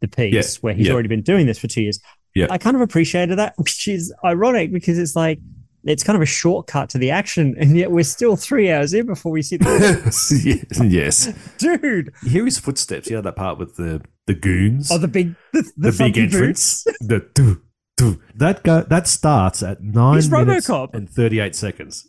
the 0.00 0.08
piece 0.08 0.34
Yeah, 0.34 0.60
where 0.60 0.74
he's 0.74 0.86
yeah. 0.88 0.92
already 0.92 1.08
been 1.08 1.22
doing 1.22 1.46
this 1.46 1.58
for 1.58 1.66
two 1.68 1.82
years 1.82 1.98
Yeah. 2.34 2.46
i 2.50 2.58
kind 2.58 2.76
of 2.76 2.82
appreciated 2.82 3.36
that 3.38 3.54
which 3.58 3.88
is 3.88 4.12
ironic 4.24 4.72
because 4.72 4.98
it's 4.98 5.16
like 5.16 5.38
it's 5.84 6.02
kind 6.02 6.16
of 6.16 6.22
a 6.22 6.26
shortcut 6.26 6.88
to 6.90 6.98
the 6.98 7.10
action 7.12 7.54
and 7.58 7.76
yet 7.76 7.90
we're 7.92 8.02
still 8.02 8.34
three 8.34 8.70
hours 8.72 8.92
in 8.92 9.06
before 9.06 9.30
we 9.30 9.40
see 9.40 9.56
the 9.56 10.66
yes. 10.90 11.32
dude 11.58 12.12
You 12.24 12.30
hear 12.30 12.44
his 12.44 12.58
footsteps. 12.58 13.08
You 13.08 13.16
know 13.16 13.22
that 13.22 13.36
part 13.36 13.58
with 13.58 13.76
the 13.76 14.02
the 14.26 14.34
goons. 14.34 14.90
oh 14.90 14.98
the 14.98 15.06
big 15.08 15.36
the, 15.52 15.62
the, 15.76 15.90
the, 15.92 15.96
big 15.96 16.18
entrance. 16.18 16.82
the 17.00 17.24
do 17.34 17.62
do 17.96 18.20
that 18.34 18.64
go 18.64 18.82
that 18.82 19.06
starts 19.06 19.62
at 19.62 19.80
nine 19.80 20.16
He's 20.16 20.28
minutes 20.28 20.66
RoboCop. 20.68 20.92
and 20.94 21.08
thirty 21.08 21.38
eight 21.38 21.54
seconds. 21.54 22.08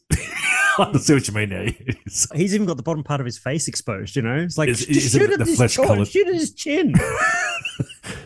I 0.93 0.97
see 0.97 1.13
what 1.13 1.27
you 1.27 1.33
mean 1.33 1.49
now. 1.49 1.65
He's 2.35 2.53
even 2.53 2.65
got 2.67 2.77
the 2.77 2.83
bottom 2.83 3.03
part 3.03 3.19
of 3.19 3.25
his 3.25 3.37
face 3.37 3.67
exposed 3.67 4.15
you 4.15 4.21
know 4.21 4.35
it's 4.35 4.57
like 4.57 4.69
Is- 4.69 4.85
just 4.85 4.89
is 4.89 5.15
it 5.15 5.29
at 5.31 5.39
the 5.39 5.45
his 5.45 5.57
flesh 5.57 5.75
jaw, 5.75 6.03
shoot 6.03 6.27
at 6.27 6.33
his 6.33 6.51
chin 6.53 6.93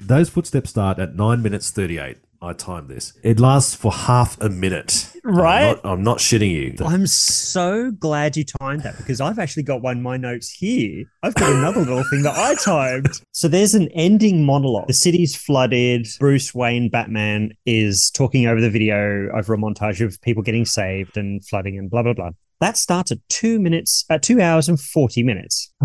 Those 0.01 0.29
footsteps 0.29 0.69
start 0.69 0.99
at 0.99 1.15
nine 1.15 1.41
minutes 1.41 1.71
thirty 1.71 1.97
eight. 1.97 2.17
I 2.41 2.53
timed 2.53 2.89
this. 2.89 3.13
It 3.23 3.39
lasts 3.39 3.75
for 3.75 3.91
half 3.91 4.39
a 4.41 4.49
minute. 4.49 5.10
Right? 5.23 5.69
I'm 5.69 5.75
not, 5.75 5.85
I'm 5.85 6.03
not 6.03 6.17
shitting 6.17 6.51
you. 6.51 6.85
I'm 6.85 7.05
so 7.07 7.91
glad 7.91 8.35
you 8.35 8.43
timed 8.43 8.83
that 8.83 8.97
because 8.97 9.21
I've 9.21 9.39
actually 9.39 9.63
got 9.63 9.81
one 9.81 10.01
my 10.01 10.17
notes 10.17 10.49
here. 10.49 11.05
I've 11.21 11.35
got 11.35 11.51
another 11.51 11.81
little 11.81 12.03
thing 12.09 12.23
that 12.23 12.35
I 12.35 12.55
timed. 12.55 13.09
So 13.31 13.47
there's 13.47 13.73
an 13.73 13.89
ending 13.89 14.45
monologue. 14.45 14.87
The 14.87 14.93
city's 14.93 15.35
flooded. 15.35 16.07
Bruce 16.19 16.53
Wayne, 16.55 16.89
Batman, 16.89 17.53
is 17.65 18.09
talking 18.11 18.47
over 18.47 18.59
the 18.59 18.69
video 18.69 19.29
over 19.35 19.53
a 19.53 19.57
montage 19.57 20.03
of 20.03 20.19
people 20.21 20.43
getting 20.43 20.65
saved 20.65 21.17
and 21.17 21.45
flooding 21.45 21.77
and 21.77 21.89
blah, 21.89 22.03
blah, 22.03 22.13
blah. 22.13 22.31
That 22.59 22.77
starts 22.77 23.11
at 23.11 23.17
two 23.29 23.59
minutes, 23.59 24.05
uh, 24.09 24.19
two 24.19 24.41
hours 24.41 24.69
and 24.69 24.79
40 24.79 25.23
minutes. 25.23 25.71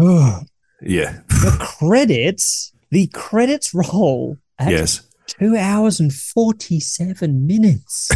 Yeah. 0.82 1.20
the 1.28 1.56
credits, 1.58 2.70
the 2.90 3.06
credits 3.08 3.72
roll 3.74 4.36
at 4.58 4.70
yes. 4.70 5.05
Two 5.26 5.56
hours 5.56 6.00
and 6.00 6.12
47 6.12 7.46
minutes. 7.46 8.10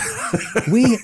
we 0.71 0.83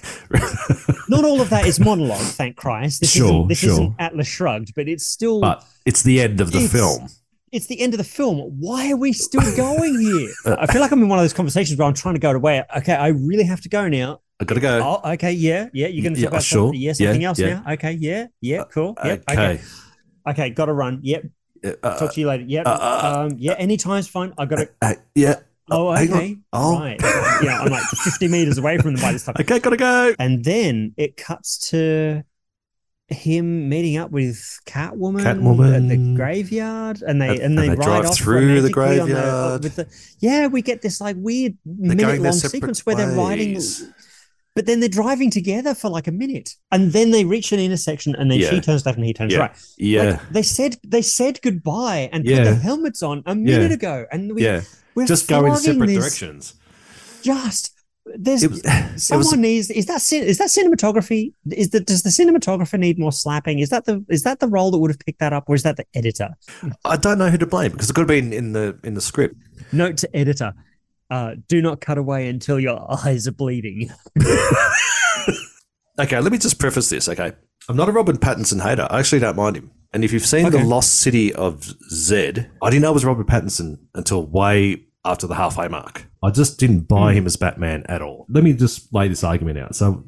not 1.09 1.25
all 1.25 1.41
of 1.41 1.51
that 1.51 1.67
is 1.67 1.79
monologue, 1.81 2.21
thank 2.21 2.57
Christ. 2.57 3.01
This 3.01 3.11
Sure, 3.13 3.27
isn't 3.29 3.49
this 3.49 3.59
sure. 3.59 3.71
isn't 3.73 3.95
Atlas 3.99 4.27
Shrugged, 4.29 4.75
but 4.75 4.89
it's 4.89 5.07
still 5.07 5.41
But 5.41 5.65
it's 5.85 6.03
the 6.03 6.21
end 6.21 6.41
of 6.41 6.53
the 6.53 6.61
film. 6.69 7.09
it's 7.53 7.67
the 7.67 7.81
end 7.81 7.95
of 7.95 7.99
the 7.99 8.05
film. 8.05 8.39
Why 8.61 8.91
are 8.93 8.97
we 8.97 9.13
still 9.13 9.43
going 9.57 10.01
here? 10.01 10.33
I 10.59 10.67
feel 10.67 10.81
like 10.81 10.93
I'm 10.93 11.03
in 11.03 11.09
one 11.09 11.19
of 11.19 11.23
those 11.25 11.33
conversations 11.33 11.79
where 11.79 11.87
I'm 11.89 11.95
trying 11.95 12.15
to 12.15 12.21
go 12.21 12.31
away. 12.33 12.63
Okay, 12.79 12.95
I 12.95 13.09
really 13.09 13.45
have 13.45 13.61
to 13.63 13.69
go 13.69 13.89
now. 13.89 14.21
I 14.39 14.45
gotta 14.45 14.61
go. 14.61 15.01
Oh, 15.03 15.13
okay, 15.13 15.33
yeah, 15.33 15.69
yeah. 15.73 15.87
You're 15.89 16.05
gonna 16.05 16.17
Yeah, 16.17 16.25
talk 16.25 16.33
about 16.33 16.43
sure. 16.43 16.67
something, 16.67 16.81
yeah, 16.81 16.93
Yeah, 16.99 17.07
something 17.09 17.25
else 17.25 17.39
yeah. 17.39 17.61
now. 17.65 17.73
Okay, 17.73 17.93
yeah, 17.93 18.27
yeah, 18.41 18.65
cool. 18.71 18.95
Yep, 19.03 19.25
okay. 19.31 19.33
okay, 19.55 19.63
okay. 20.29 20.51
Got 20.51 20.67
to 20.67 20.73
run. 20.75 21.01
Yep. 21.03 21.25
Uh, 21.83 21.99
Talk 21.99 22.13
to 22.13 22.21
you 22.21 22.27
later. 22.29 22.45
Yep. 22.47 22.67
uh, 22.67 22.71
uh, 22.71 23.27
um, 23.31 23.37
yeah. 23.39 23.55
Anytime's 23.55 24.07
fine. 24.07 24.35
I 24.39 24.45
got 24.45 24.57
to. 24.57 24.69
uh, 24.83 24.95
yeah. 25.15 25.37
Oh, 25.71 25.89
okay. 25.97 26.37
Oh. 26.53 26.79
Right. 26.79 27.01
yeah, 27.43 27.61
I'm 27.61 27.71
like 27.71 27.83
50 27.83 28.29
meters 28.29 28.59
away 28.59 28.79
from 28.79 28.95
them 28.95 29.03
by 29.03 29.13
this 29.13 29.25
time. 29.25 29.35
Okay, 29.41 29.59
gotta 29.59 29.77
go. 29.77 30.15
And 30.19 30.45
then 30.45 30.95
it 30.97 31.17
cuts 31.17 31.59
to 31.71 32.23
him 33.09 33.69
meeting 33.69 33.97
up 33.99 34.11
with 34.11 34.37
Catwoman, 34.67 35.23
Catwoman. 35.23 35.77
at 35.77 35.89
the 35.89 36.15
graveyard, 36.17 37.03
and 37.07 37.21
they 37.23 37.29
And- 37.29 37.41
and, 37.41 37.59
they, 37.59 37.69
they 37.69 37.75
ride 37.77 37.85
drive 37.85 38.07
off 38.07 38.17
through 38.19 38.63
the 38.63 38.67
on 38.69 38.71
uh, 38.71 38.75
graveyard. 38.75 39.63
with 39.65 39.77
the, 39.77 39.87
yeah, 40.19 40.47
we 40.49 40.63
get 40.63 40.83
this 40.83 41.01
like 41.01 41.17
weird 41.19 41.57
minute 41.65 42.21
long 42.21 42.33
sequence 42.33 42.85
where 42.85 42.97
they're 42.97 43.17
riding, 43.17 43.61
but 44.57 44.67
then 44.67 44.81
they're 44.81 44.89
driving 44.89 45.31
together 45.31 45.73
for 45.75 45.89
like 45.89 46.09
a 46.09 46.13
minute, 46.13 46.51
and 46.73 46.93
then 46.93 47.13
they 47.13 47.25
reach 47.25 47.53
an 47.53 47.61
intersection, 47.61 48.17
and 48.17 48.29
then 48.31 48.41
Yeah. 48.41 48.51
she 48.51 48.61
turns 48.61 48.85
left 48.85 48.97
and 48.99 49.07
he 49.07 49.13
turns 49.13 49.33
Yeah. 49.33 49.39
right. 49.39 49.57
Yeah, 49.79 50.03
Like, 50.11 50.29
they 50.31 50.43
said 50.43 50.77
they 50.85 51.03
said 51.03 51.41
goodbye 51.43 52.09
and 52.13 52.25
put 52.25 52.31
Yeah. 52.33 52.43
their 52.45 52.55
helmets 52.57 53.03
on 53.05 53.23
a 53.27 53.35
minute 53.37 53.71
ago, 53.73 54.07
and 54.11 54.35
we 54.35 54.43
yeah. 54.45 54.63
We're 54.97 55.07
Just 55.07 55.29
go 55.29 55.45
in 55.47 55.57
separate 55.57 55.87
this 55.87 55.99
directions. 55.99 56.55
Just 57.23 57.73
there's 58.15 58.43
It 58.43 58.51
was. 58.51 58.63
Someone 58.97 59.25
was. 59.25 59.37
needs 59.37 59.71
is 59.71 59.87
that 59.87 60.13
is 60.13 60.39
that 60.39 60.49
cinematography 60.49 61.33
is 61.51 61.71
that 61.71 61.87
does 61.87 62.03
the 62.03 62.11
cinematographer 62.11 62.79
need 62.79 62.99
more 62.99 63.13
slapping 63.13 63.59
is 63.59 63.69
that 63.71 63.85
the 63.85 64.05
is 64.09 64.23
that 64.23 64.41
the 64.41 64.49
role 64.49 64.71
that 64.71 64.79
would 64.79 64.91
have 64.91 64.99
picked 64.99 65.19
that 65.21 65.33
up 65.33 65.45
or 65.49 65.55
is 65.55 65.63
that 65.63 65.77
the 65.77 65.85
editor 65.95 66.31
I 66.85 66.97
don't 66.97 67.19
know 67.19 67.31
who 67.31 67.39
to 67.39 67.47
blame 67.47 67.73
because 67.73 67.91
it 67.91 67.95
could 67.95 68.03
have 68.03 68.09
been 68.09 68.33
in 68.33 68.53
the 68.53 68.79
in 68.85 68.95
the 68.95 69.01
script. 69.01 69.37
note 69.73 69.97
to 69.99 70.17
editor 70.17 70.55
uh, 71.09 71.37
do 71.47 71.63
not 71.63 71.81
cut 71.81 71.99
away 71.99 72.29
until 72.29 72.59
your 72.59 72.85
eyes 73.07 73.29
are 73.29 73.33
bleeding 73.33 73.91
Okay, 75.99 76.21
let 76.21 76.31
me 76.31 76.39
just 76.39 76.59
preface 76.59 76.91
this. 76.91 77.09
Okay, 77.09 77.33
I'm 77.69 77.77
not 77.77 77.89
a 77.89 77.93
Robin 77.93 78.19
Pattinson 78.19 78.63
hater. 78.63 78.87
I 78.91 78.99
actually 78.99 79.21
don't 79.21 79.37
mind 79.37 79.57
him. 79.57 79.71
And 79.93 80.05
if 80.05 80.13
you've 80.13 80.27
seen 80.27 80.51
the 80.51 80.63
Lost 80.63 81.01
City 81.01 81.33
of 81.33 81.65
Zed, 81.91 82.51
I 82.63 82.69
didn't 82.69 82.83
know 82.83 82.91
it 82.91 82.95
was 82.95 83.05
Robert 83.05 83.27
Pattinson 83.27 83.79
until 83.95 84.27
way 84.27 84.85
after 85.07 85.27
the 85.27 85.35
halfway 85.35 85.69
mark. 85.69 86.07
I 86.23 86.31
just 86.31 86.59
didn't 86.59 86.81
buy 86.89 87.13
Hmm. 87.13 87.19
him 87.19 87.27
as 87.27 87.37
Batman 87.37 87.85
at 87.89 88.03
all. 88.03 88.27
Let 88.29 88.45
me 88.45 88.53
just 88.53 88.93
lay 88.93 89.09
this 89.09 89.23
argument 89.25 89.59
out. 89.59 89.75
So, 89.77 90.05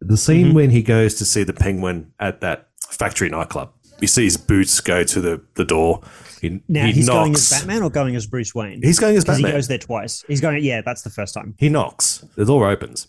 the 0.00 0.16
scene 0.16 0.48
Mhm. 0.48 0.54
when 0.54 0.70
he 0.70 0.82
goes 0.82 1.14
to 1.16 1.24
see 1.24 1.44
the 1.44 1.52
Penguin 1.52 2.12
at 2.20 2.40
that 2.40 2.68
factory 2.90 3.28
nightclub, 3.30 3.70
you 4.00 4.08
see 4.08 4.24
his 4.24 4.36
boots 4.36 4.80
go 4.80 5.04
to 5.04 5.20
the, 5.20 5.40
the 5.54 5.64
door. 5.64 6.02
He, 6.40 6.60
now 6.68 6.86
he 6.86 6.92
he's 6.92 7.06
knocks. 7.06 7.16
going 7.18 7.34
as 7.34 7.50
batman 7.50 7.82
or 7.84 7.90
going 7.90 8.16
as 8.16 8.26
bruce 8.26 8.52
wayne 8.52 8.82
He's 8.82 8.98
going 8.98 9.16
as 9.16 9.22
because 9.24 9.38
he 9.38 9.44
goes 9.44 9.68
there 9.68 9.78
twice 9.78 10.24
he's 10.26 10.40
going 10.40 10.64
yeah 10.64 10.80
that's 10.80 11.02
the 11.02 11.10
first 11.10 11.34
time 11.34 11.54
He 11.56 11.68
knocks. 11.68 12.24
The 12.34 12.44
door 12.44 12.68
opens. 12.68 13.06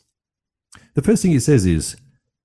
The 0.93 1.01
first 1.01 1.23
thing 1.23 1.31
he 1.31 1.39
says 1.39 1.65
is, 1.65 1.95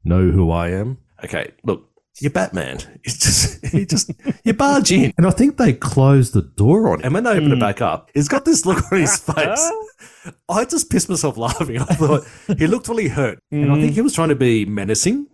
"Know 0.02 0.30
who 0.30 0.50
I 0.50 0.70
am?" 0.70 0.96
Okay, 1.22 1.50
look, 1.62 1.87
you're 2.20 2.30
Batman. 2.30 2.78
It's 3.04 3.18
just, 3.18 3.66
he 3.72 3.86
just, 3.86 4.10
you 4.44 4.52
barge 4.54 4.90
in, 4.92 5.12
and 5.16 5.26
I 5.26 5.30
think 5.30 5.56
they 5.56 5.72
close 5.72 6.32
the 6.32 6.42
door 6.42 6.88
on 6.92 7.00
him. 7.00 7.06
And 7.06 7.14
when 7.14 7.24
they 7.24 7.30
open 7.30 7.52
it 7.52 7.56
Mm. 7.56 7.60
back 7.60 7.80
up, 7.80 8.10
he's 8.14 8.28
got 8.28 8.44
this 8.44 8.64
look 8.66 8.90
on 8.92 8.98
his 9.00 9.16
face. 9.18 9.72
I 10.48 10.64
just 10.64 10.90
pissed 10.90 11.08
myself 11.08 11.36
laughing. 11.36 11.78
I 11.80 11.84
thought 11.84 12.24
he 12.58 12.66
looked 12.66 12.88
really 12.88 13.08
hurt, 13.08 13.38
and 13.50 13.72
I 13.72 13.80
think 13.80 13.94
he 13.94 14.00
was 14.00 14.12
trying 14.14 14.28
to 14.30 14.34
be 14.36 14.64
menacing, 14.64 15.26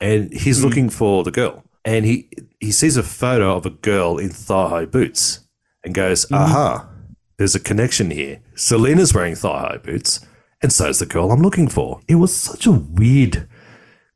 and 0.00 0.32
he's 0.32 0.60
Mm. 0.60 0.64
looking 0.64 0.88
for 0.90 1.24
the 1.24 1.30
girl, 1.30 1.64
and 1.84 2.04
he 2.04 2.28
he 2.60 2.72
sees 2.72 2.96
a 2.96 3.02
photo 3.02 3.56
of 3.56 3.66
a 3.66 3.70
girl 3.70 4.18
in 4.18 4.28
thigh 4.30 4.68
high 4.68 4.84
boots, 4.86 5.40
and 5.84 5.94
goes, 5.94 6.24
Mm-hmm. 6.26 6.34
"Aha." 6.34 6.88
There's 7.36 7.54
a 7.56 7.60
connection 7.60 8.10
here. 8.10 8.40
Selina's 8.54 9.12
wearing 9.12 9.34
thigh 9.34 9.60
high 9.60 9.78
boots, 9.78 10.20
and 10.62 10.72
so's 10.72 11.00
the 11.00 11.06
girl 11.06 11.32
I'm 11.32 11.42
looking 11.42 11.66
for. 11.68 12.00
It 12.06 12.14
was 12.16 12.34
such 12.34 12.64
a 12.66 12.70
weird 12.72 13.48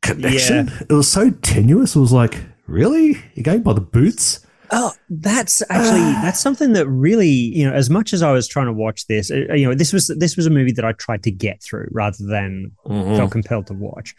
connection. 0.03 0.71
It 0.89 0.93
was 0.93 1.11
so 1.11 1.31
tenuous. 1.31 1.97
It 1.97 2.01
was 2.01 2.13
like, 2.13 2.39
really? 2.67 3.21
You're 3.35 3.45
going 3.45 3.63
by 3.63 3.73
the 3.73 3.81
boots? 3.81 4.41
Oh, 4.71 4.93
that's 5.09 5.63
actually 5.71 6.01
that's 6.23 6.41
something 6.41 6.75
that 6.75 6.87
really, 6.89 7.29
you 7.29 7.67
know, 7.67 7.73
as 7.75 7.89
much 7.89 8.13
as 8.13 8.23
I 8.23 8.33
was 8.33 8.47
trying 8.47 8.67
to 8.67 8.73
watch 8.73 9.07
this, 9.07 9.31
uh, 9.31 9.55
you 9.55 9.67
know, 9.67 9.75
this 9.75 9.95
was 9.95 10.09
this 10.19 10.37
was 10.37 10.45
a 10.47 10.51
movie 10.51 10.73
that 10.73 10.85
I 10.85 10.93
tried 10.93 11.23
to 11.23 11.31
get 11.31 11.63
through 11.63 11.89
rather 11.91 12.19
than 12.21 12.73
felt 12.87 13.31
compelled 13.31 13.67
to 13.69 13.75
watch. 13.75 14.15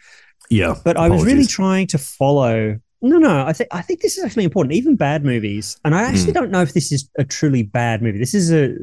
Yeah. 0.50 0.74
But 0.82 0.96
I 0.96 1.08
was 1.08 1.24
really 1.24 1.46
trying 1.46 1.86
to 1.88 1.98
follow. 1.98 2.80
No, 3.00 3.18
no, 3.18 3.46
I 3.46 3.52
think 3.52 3.68
I 3.72 3.80
think 3.80 4.00
this 4.00 4.18
is 4.18 4.24
actually 4.24 4.44
important. 4.44 4.74
Even 4.74 4.96
bad 4.96 5.24
movies, 5.24 5.78
and 5.84 5.94
I 5.94 6.02
actually 6.02 6.32
don't 6.32 6.50
know 6.50 6.62
if 6.62 6.74
this 6.74 6.90
is 6.90 7.08
a 7.16 7.24
truly 7.24 7.62
bad 7.62 8.02
movie. 8.02 8.18
This 8.18 8.34
is 8.34 8.52
a 8.52 8.74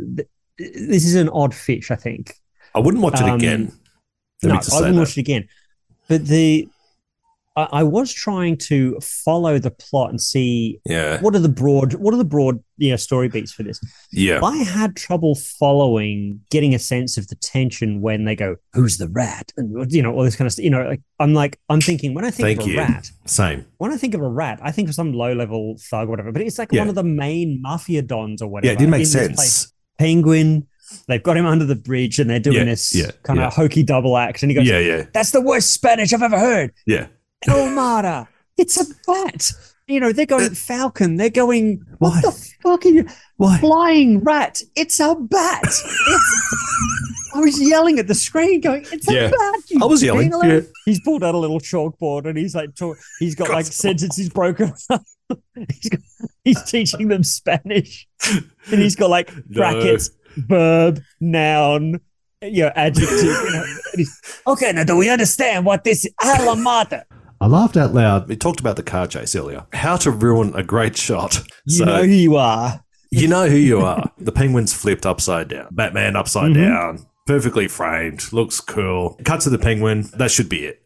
this 0.57 1.05
is 1.05 1.15
an 1.15 1.29
odd 1.29 1.53
fish. 1.53 1.91
I 1.91 1.95
think. 1.95 2.33
I 2.73 2.79
wouldn't 2.79 3.03
watch 3.03 3.19
it 3.19 3.27
Um, 3.27 3.35
again. 3.35 3.71
Let 4.41 4.49
no, 4.49 4.55
I 4.55 4.79
wouldn't 4.79 4.95
that. 4.95 4.99
watch 5.01 5.17
it 5.17 5.21
again. 5.21 5.47
But 6.07 6.25
the 6.25 6.67
I, 7.57 7.67
I 7.79 7.83
was 7.83 8.13
trying 8.13 8.55
to 8.69 8.97
follow 9.01 9.57
the 9.59 9.71
plot 9.71 10.11
and 10.11 10.21
see 10.21 10.79
Yeah. 10.85 11.19
what 11.21 11.35
are 11.35 11.39
the 11.39 11.49
broad 11.49 11.95
what 11.95 12.13
are 12.13 12.17
the 12.17 12.23
broad 12.25 12.63
you 12.77 12.91
know, 12.91 12.95
story 12.95 13.27
beats 13.27 13.51
for 13.51 13.63
this. 13.63 13.81
Yeah. 14.11 14.39
I 14.43 14.57
had 14.57 14.95
trouble 14.95 15.33
following, 15.33 16.39
getting 16.51 16.73
a 16.75 16.79
sense 16.79 17.17
of 17.17 17.27
the 17.27 17.35
tension 17.35 18.01
when 18.01 18.25
they 18.25 18.35
go, 18.35 18.55
"Who's 18.73 18.97
the 18.99 19.07
rat?" 19.07 19.51
and 19.57 19.91
you 19.91 20.01
know 20.03 20.13
all 20.13 20.23
this 20.23 20.35
kind 20.35 20.45
of 20.45 20.53
stuff. 20.53 20.63
You 20.63 20.69
know, 20.69 20.83
like 20.87 21.01
I'm 21.19 21.33
like 21.33 21.59
I'm 21.69 21.81
thinking 21.81 22.13
when 22.13 22.23
I 22.23 22.29
think 22.31 22.45
Thank 22.47 22.59
of 22.61 22.67
a 22.67 22.69
you. 22.69 22.77
rat, 22.77 23.09
Same. 23.25 23.65
when 23.79 23.91
I 23.91 23.97
think 23.97 24.13
of 24.13 24.21
a 24.21 24.29
rat, 24.29 24.59
I 24.61 24.71
think 24.71 24.87
of 24.89 24.95
some 24.95 25.11
low 25.13 25.33
level 25.33 25.75
thug 25.89 26.07
or 26.07 26.11
whatever. 26.11 26.31
But 26.31 26.43
it's 26.43 26.59
like 26.59 26.71
Yeah. 26.71 26.81
one 26.81 26.89
of 26.89 26.95
the 26.95 27.03
main 27.03 27.61
mafia 27.61 28.01
dons 28.03 28.41
or 28.41 28.47
whatever. 28.47 28.67
Yeah, 28.67 28.73
it 28.73 28.79
didn't 28.79 28.91
make 28.91 28.99
in 29.07 29.11
this 29.11 29.27
place. 29.35 29.37
sense. 29.53 29.73
Penguin, 29.97 30.67
they've 31.07 31.23
got 31.23 31.35
him 31.37 31.45
under 31.47 31.65
the 31.65 31.75
bridge 31.75 32.19
and 32.19 32.29
they're 32.29 32.39
doing 32.39 32.57
Yeah, 32.57 32.63
this 32.65 32.93
yeah, 32.95 33.11
kind 33.23 33.39
yeah. 33.39 33.47
of 33.47 33.53
hokey 33.55 33.81
double 33.83 34.15
act, 34.17 34.43
and 34.43 34.51
he 34.51 34.55
goes, 34.55 34.67
Yeah, 34.67 34.79
yeah, 34.79 35.05
"That's 35.13 35.31
the 35.31 35.41
worst 35.41 35.71
Spanish 35.71 36.13
I've 36.13 36.21
ever 36.21 36.37
heard." 36.39 36.71
yeah. 36.85 37.07
El 37.45 37.69
Mara, 37.69 38.27
it's 38.57 38.79
a 38.79 38.85
bat. 39.05 39.51
You 39.87 39.99
know, 40.01 40.11
they're 40.11 40.25
going 40.25 40.49
Falcon. 40.49 41.15
They're 41.15 41.29
going. 41.29 41.81
What 41.99 42.15
Why? 42.15 42.21
the 42.21 42.31
fuck 42.61 42.85
are 42.85 42.89
you? 42.89 43.07
Why? 43.37 43.57
flying 43.59 44.19
rat. 44.19 44.61
It's 44.75 44.99
a 44.99 45.15
bat. 45.15 45.61
It's, 45.63 47.31
I 47.35 47.39
was 47.39 47.61
yelling 47.61 47.99
at 47.99 48.07
the 48.07 48.15
screen, 48.15 48.59
going, 48.59 48.85
"It's 48.91 49.07
a 49.09 49.29
bat!" 49.29 49.61
you 49.69 49.79
I 49.81 49.85
was 49.85 50.03
yelling, 50.03 50.31
dingaling." 50.31 50.63
yeah. 50.63 50.69
He's 50.85 50.99
pulled 51.01 51.23
out 51.23 51.35
a 51.35 51.37
little 51.37 51.59
chalkboard 51.59 52.25
and 52.27 52.37
he's 52.37 52.55
like, 52.55 52.75
talk, 52.75 52.97
he's 53.19 53.35
got 53.35 53.49
like 53.49 53.65
sentences 53.65 54.29
broken. 54.29 54.73
up. 54.89 55.03
he's, 55.55 55.89
got, 55.89 55.99
he's 56.43 56.63
teaching 56.63 57.07
them 57.09 57.23
Spanish, 57.23 58.07
and 58.25 58.81
he's 58.81 58.95
got 58.95 59.09
like 59.09 59.33
No. 59.35 59.41
brackets, 59.53 60.09
verb, 60.35 61.01
noun, 61.21 61.99
you 62.41 62.63
know, 62.63 62.71
adjective. 62.75 63.21
You 63.23 63.51
know, 63.51 63.63
and 63.63 63.97
he's, 63.97 64.41
okay, 64.47 64.71
now 64.73 64.83
do 64.83 64.97
we 64.97 65.09
understand 65.09 65.65
what 65.65 65.83
this 65.83 66.05
is? 66.05 66.13
I 67.39 67.47
laughed 67.47 67.77
out 67.77 67.93
loud. 67.93 68.27
We 68.27 68.35
talked 68.35 68.59
about 68.59 68.75
the 68.77 68.83
car 68.83 69.07
chase 69.07 69.35
earlier. 69.35 69.65
How 69.73 69.95
to 69.97 70.11
ruin 70.11 70.53
a 70.55 70.63
great 70.63 70.97
shot. 70.97 71.43
You 71.65 71.77
so 71.77 71.85
know 71.85 72.03
who 72.03 72.09
you 72.09 72.35
are. 72.35 72.83
you 73.11 73.27
know 73.27 73.47
who 73.47 73.57
you 73.57 73.81
are. 73.81 74.11
The 74.17 74.31
penguin's 74.31 74.73
flipped 74.73 75.05
upside 75.05 75.47
down. 75.49 75.67
Batman 75.71 76.15
upside 76.15 76.51
Mhm. 76.51 76.55
down. 76.67 77.05
Perfectly 77.27 77.67
framed. 77.67 78.31
Looks 78.33 78.59
cool. 78.59 79.19
Cut 79.23 79.41
to 79.41 79.49
the 79.49 79.59
penguin. 79.59 80.09
That 80.17 80.31
should 80.31 80.49
be 80.49 80.65
it. 80.65 80.81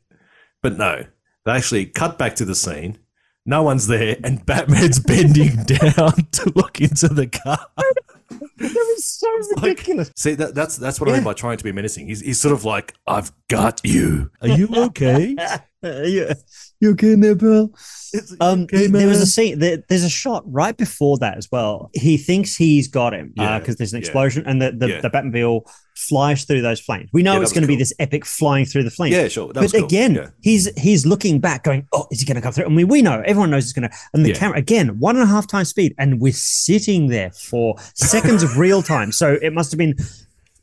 But 0.62 0.78
no. 0.78 1.06
They 1.46 1.52
actually 1.54 1.86
cut 1.88 2.18
back 2.20 2.36
to 2.36 2.46
the 2.46 2.56
scene. 2.56 2.98
No 3.46 3.64
one's 3.64 3.88
there, 3.88 4.18
and 4.24 4.46
Batman's 4.46 5.00
bending 5.00 5.56
down 5.66 6.14
to 6.32 6.52
look 6.56 6.80
into 6.82 7.08
the 7.08 7.26
car. 7.28 7.58
That 7.80 8.74
was 8.96 9.06
so 9.06 9.28
like- 9.56 9.64
ridiculous. 9.66 10.12
See, 10.16 10.36
that, 10.36 10.54
that's 10.54 10.78
that's 10.78 11.00
what 11.02 11.10
I 11.10 11.14
mean 11.14 11.24
by 11.24 11.34
trying 11.34 11.58
to 11.58 11.64
be 11.64 11.72
menacing. 11.72 12.08
He's, 12.08 12.22
he's 12.22 12.40
sort 12.40 12.54
of 12.54 12.64
like, 12.66 12.94
I've 13.08 13.32
got 13.50 13.82
you. 13.84 14.30
Are 14.42 14.48
you 14.50 14.68
okay? 14.76 15.36
Uh, 15.84 16.04
yeah. 16.04 16.34
You 16.80 16.92
okay 16.92 17.16
there, 17.16 17.36
pal? 17.36 17.74
Um, 18.40 18.64
okay, 18.64 18.86
there 18.88 19.08
was 19.08 19.20
a 19.22 19.26
scene. 19.26 19.58
There, 19.58 19.84
there's 19.90 20.04
a 20.04 20.10
shot 20.10 20.44
right 20.46 20.78
before 20.78 21.18
that 21.20 21.38
as 21.38 21.48
well. 21.52 21.90
He 21.94 22.18
thinks 22.18 22.56
he's 22.56 22.88
got 22.88 23.14
him 23.16 23.30
because 23.36 23.68
Yeah, 23.70 23.74
there's 23.80 23.94
an 23.94 23.98
yeah. 23.98 24.06
explosion 24.06 24.44
and 24.46 24.62
the 24.62 24.72
the, 24.74 24.90
Yeah. 24.90 25.02
the 25.02 25.10
Batmobile 25.10 25.68
flies 25.96 26.44
through 26.44 26.62
those 26.62 26.80
flames. 26.80 27.10
We 27.14 27.24
know 27.24 27.34
Yeah, 27.38 27.42
it's 27.42 27.52
going 27.52 27.64
to 27.64 27.68
was 27.68 27.76
be 27.78 27.80
this 27.80 27.94
epic 27.98 28.26
flying 28.26 28.66
through 28.66 28.84
the 28.84 28.92
flames. 28.92 29.16
Yeah, 29.16 29.28
sure. 29.28 29.52
But 29.54 29.72
cool. 29.72 29.84
again, 29.86 30.14
Yeah. 30.16 30.28
he's 30.42 30.70
he's 30.78 31.06
looking 31.06 31.40
back, 31.40 31.64
going, 31.64 31.88
"Oh, 31.94 32.08
is 32.12 32.20
he 32.20 32.26
going 32.28 32.36
to 32.36 32.42
come 32.42 32.54
through?" 32.54 32.66
I 32.66 32.70
mean, 32.70 32.88
we 32.88 33.02
know, 33.02 33.22
everyone 33.26 33.50
knows 33.50 33.64
it's 33.64 33.74
going 33.74 33.90
to. 33.90 33.96
And 34.14 34.24
the 34.24 34.30
Yeah. 34.30 34.36
camera 34.36 34.58
again, 34.60 35.00
one 35.00 35.16
and 35.16 35.24
a 35.24 35.28
half 35.28 35.48
times 35.48 35.70
speed, 35.70 35.96
and 35.98 36.20
we're 36.22 36.34
sitting 36.34 37.08
there 37.08 37.32
for 37.32 37.76
seconds 37.96 38.44
of 38.44 38.58
real 38.58 38.84
time. 38.84 39.12
So 39.12 39.38
it 39.42 39.52
must 39.54 39.72
have 39.72 39.80
been 39.80 39.96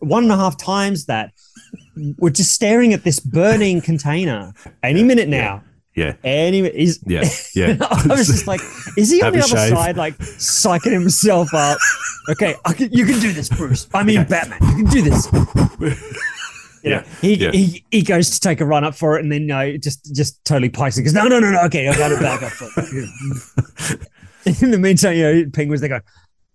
one 0.01 0.23
and 0.25 0.33
a 0.33 0.37
half 0.37 0.57
times 0.57 1.07
that. 1.07 1.33
We're 2.19 2.31
just 2.31 2.53
staring 2.53 2.93
at 2.93 3.05
this 3.05 3.21
burning 3.21 3.81
container. 3.81 4.53
Any 4.83 5.03
minute 5.03 5.29
now, 5.29 5.63
yeah, 5.95 6.15
any 6.25 6.61
is 6.61 7.01
yeah, 7.07 7.25
yeah. 7.55 7.77
I 7.81 8.07
was 8.09 8.29
just 8.29 8.47
like, 8.47 8.61
is 8.97 9.11
he 9.11 9.23
on 9.23 9.33
the 9.33 9.39
other 9.41 9.49
shave. 9.49 9.71
side, 9.71 9.97
like 9.97 10.17
psyching 10.19 10.93
himself 10.93 11.53
up? 11.55 11.79
Okay, 12.31 12.55
I 12.65 12.73
can, 12.73 12.93
you 12.93 13.05
can 13.07 13.19
do 13.21 13.33
this, 13.33 13.49
Bruce. 13.49 13.89
I 13.93 14.03
mean, 14.05 14.25
Batman, 14.25 14.59
you 14.63 14.85
can 14.85 14.87
do 14.87 15.03
this. 15.03 15.29
You 16.85 16.91
know, 16.91 16.97
Yeah, 16.97 17.15
he, 17.21 17.35
yeah. 17.35 17.51
he 17.51 17.85
he 17.91 18.03
goes 18.03 18.31
to 18.31 18.39
take 18.39 18.61
a 18.61 18.65
run 18.65 18.85
up 18.85 18.95
for 18.95 19.19
it, 19.19 19.23
and 19.25 19.33
then 19.33 19.49
no, 19.49 19.77
just 19.79 20.15
just 20.15 20.45
totally 20.45 20.69
pikes 20.69 20.97
it. 20.97 21.03
Goes, 21.03 21.13
no, 21.13 21.27
no, 21.27 21.41
no, 21.41 21.51
no. 21.51 21.61
Okay, 21.65 21.89
I 21.89 21.97
got 21.97 22.13
it 22.13 22.21
back 22.21 22.41
up. 22.41 22.53
For 22.53 22.71
it. 24.47 24.63
In 24.63 24.71
the 24.71 24.79
meantime, 24.79 25.17
you 25.17 25.23
know, 25.25 25.51
penguins 25.53 25.81
they 25.81 25.89
go, 25.89 25.99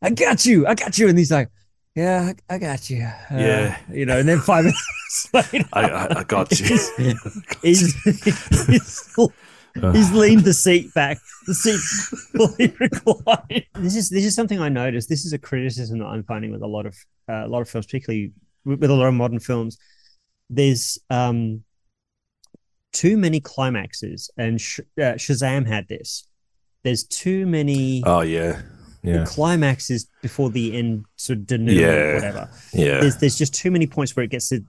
I 0.01 0.11
got 0.11 0.45
you, 0.45 0.65
I 0.65 0.75
got 0.75 0.97
you, 0.97 1.09
and 1.09 1.17
he's 1.17 1.29
like, 1.29 1.49
yeah, 1.95 2.31
I, 2.49 2.55
I 2.55 2.57
got 2.57 2.89
you. 2.89 3.03
Uh, 3.03 3.37
Yeah. 3.37 3.77
you 3.91 4.05
know, 4.05 4.17
and 4.19 4.27
then 4.27 4.39
five 4.39 4.63
minutes 4.65 5.29
later, 5.33 5.67
I, 5.73 5.81
I, 5.89 6.19
I 6.19 6.23
got 6.23 6.51
you. 6.59 6.65
he's, 6.65 6.95
he's, 7.61 9.15
he's 9.93 10.11
leaned 10.11 10.43
the 10.43 10.53
seat 10.53 10.93
back. 10.93 11.17
The 11.45 11.53
seat 11.53 11.79
fully 12.31 12.73
reclined. 12.79 13.65
This 13.75 13.95
is 13.95 14.09
this 14.09 14.25
is 14.25 14.33
something 14.35 14.59
I 14.59 14.69
noticed. 14.69 15.09
This 15.09 15.25
is 15.25 15.33
a 15.33 15.37
criticism 15.37 15.99
that 15.99 16.05
I'm 16.05 16.23
finding 16.23 16.51
with 16.51 16.61
a 16.61 16.67
lot 16.67 16.85
of 16.85 16.95
uh, 17.29 17.45
a 17.45 17.47
lot 17.47 17.61
of 17.61 17.69
films, 17.69 17.85
particularly 17.85 18.31
with, 18.65 18.79
with 18.79 18.89
a 18.89 18.93
lot 18.93 19.07
of 19.07 19.13
modern 19.13 19.39
films. 19.39 19.77
There's 20.49 20.97
um 21.09 21.63
too 22.93 23.17
many 23.17 23.39
climaxes, 23.39 24.29
and 24.37 24.61
Sh- 24.61 24.79
uh, 24.97 25.15
Shazam 25.17 25.67
had 25.67 25.87
this. 25.87 26.27
There's 26.83 27.03
too 27.03 27.45
many 27.45 28.03
Oh 28.05 28.21
yeah, 28.21 28.61
yeah, 29.03 29.25
climaxes 29.25 30.07
before 30.21 30.49
the 30.49 30.77
end, 30.77 31.05
sort 31.17 31.39
of 31.39 31.45
denouement, 31.45 31.77
Yeah. 31.79 32.13
whatever 32.15 32.49
yeah, 32.73 32.99
there's 33.01 33.17
there's 33.17 33.37
just 33.37 33.53
too 33.53 33.69
many 33.71 33.85
points 33.87 34.15
where 34.15 34.23
it 34.23 34.29
gets 34.31 34.49
to, 34.49 34.59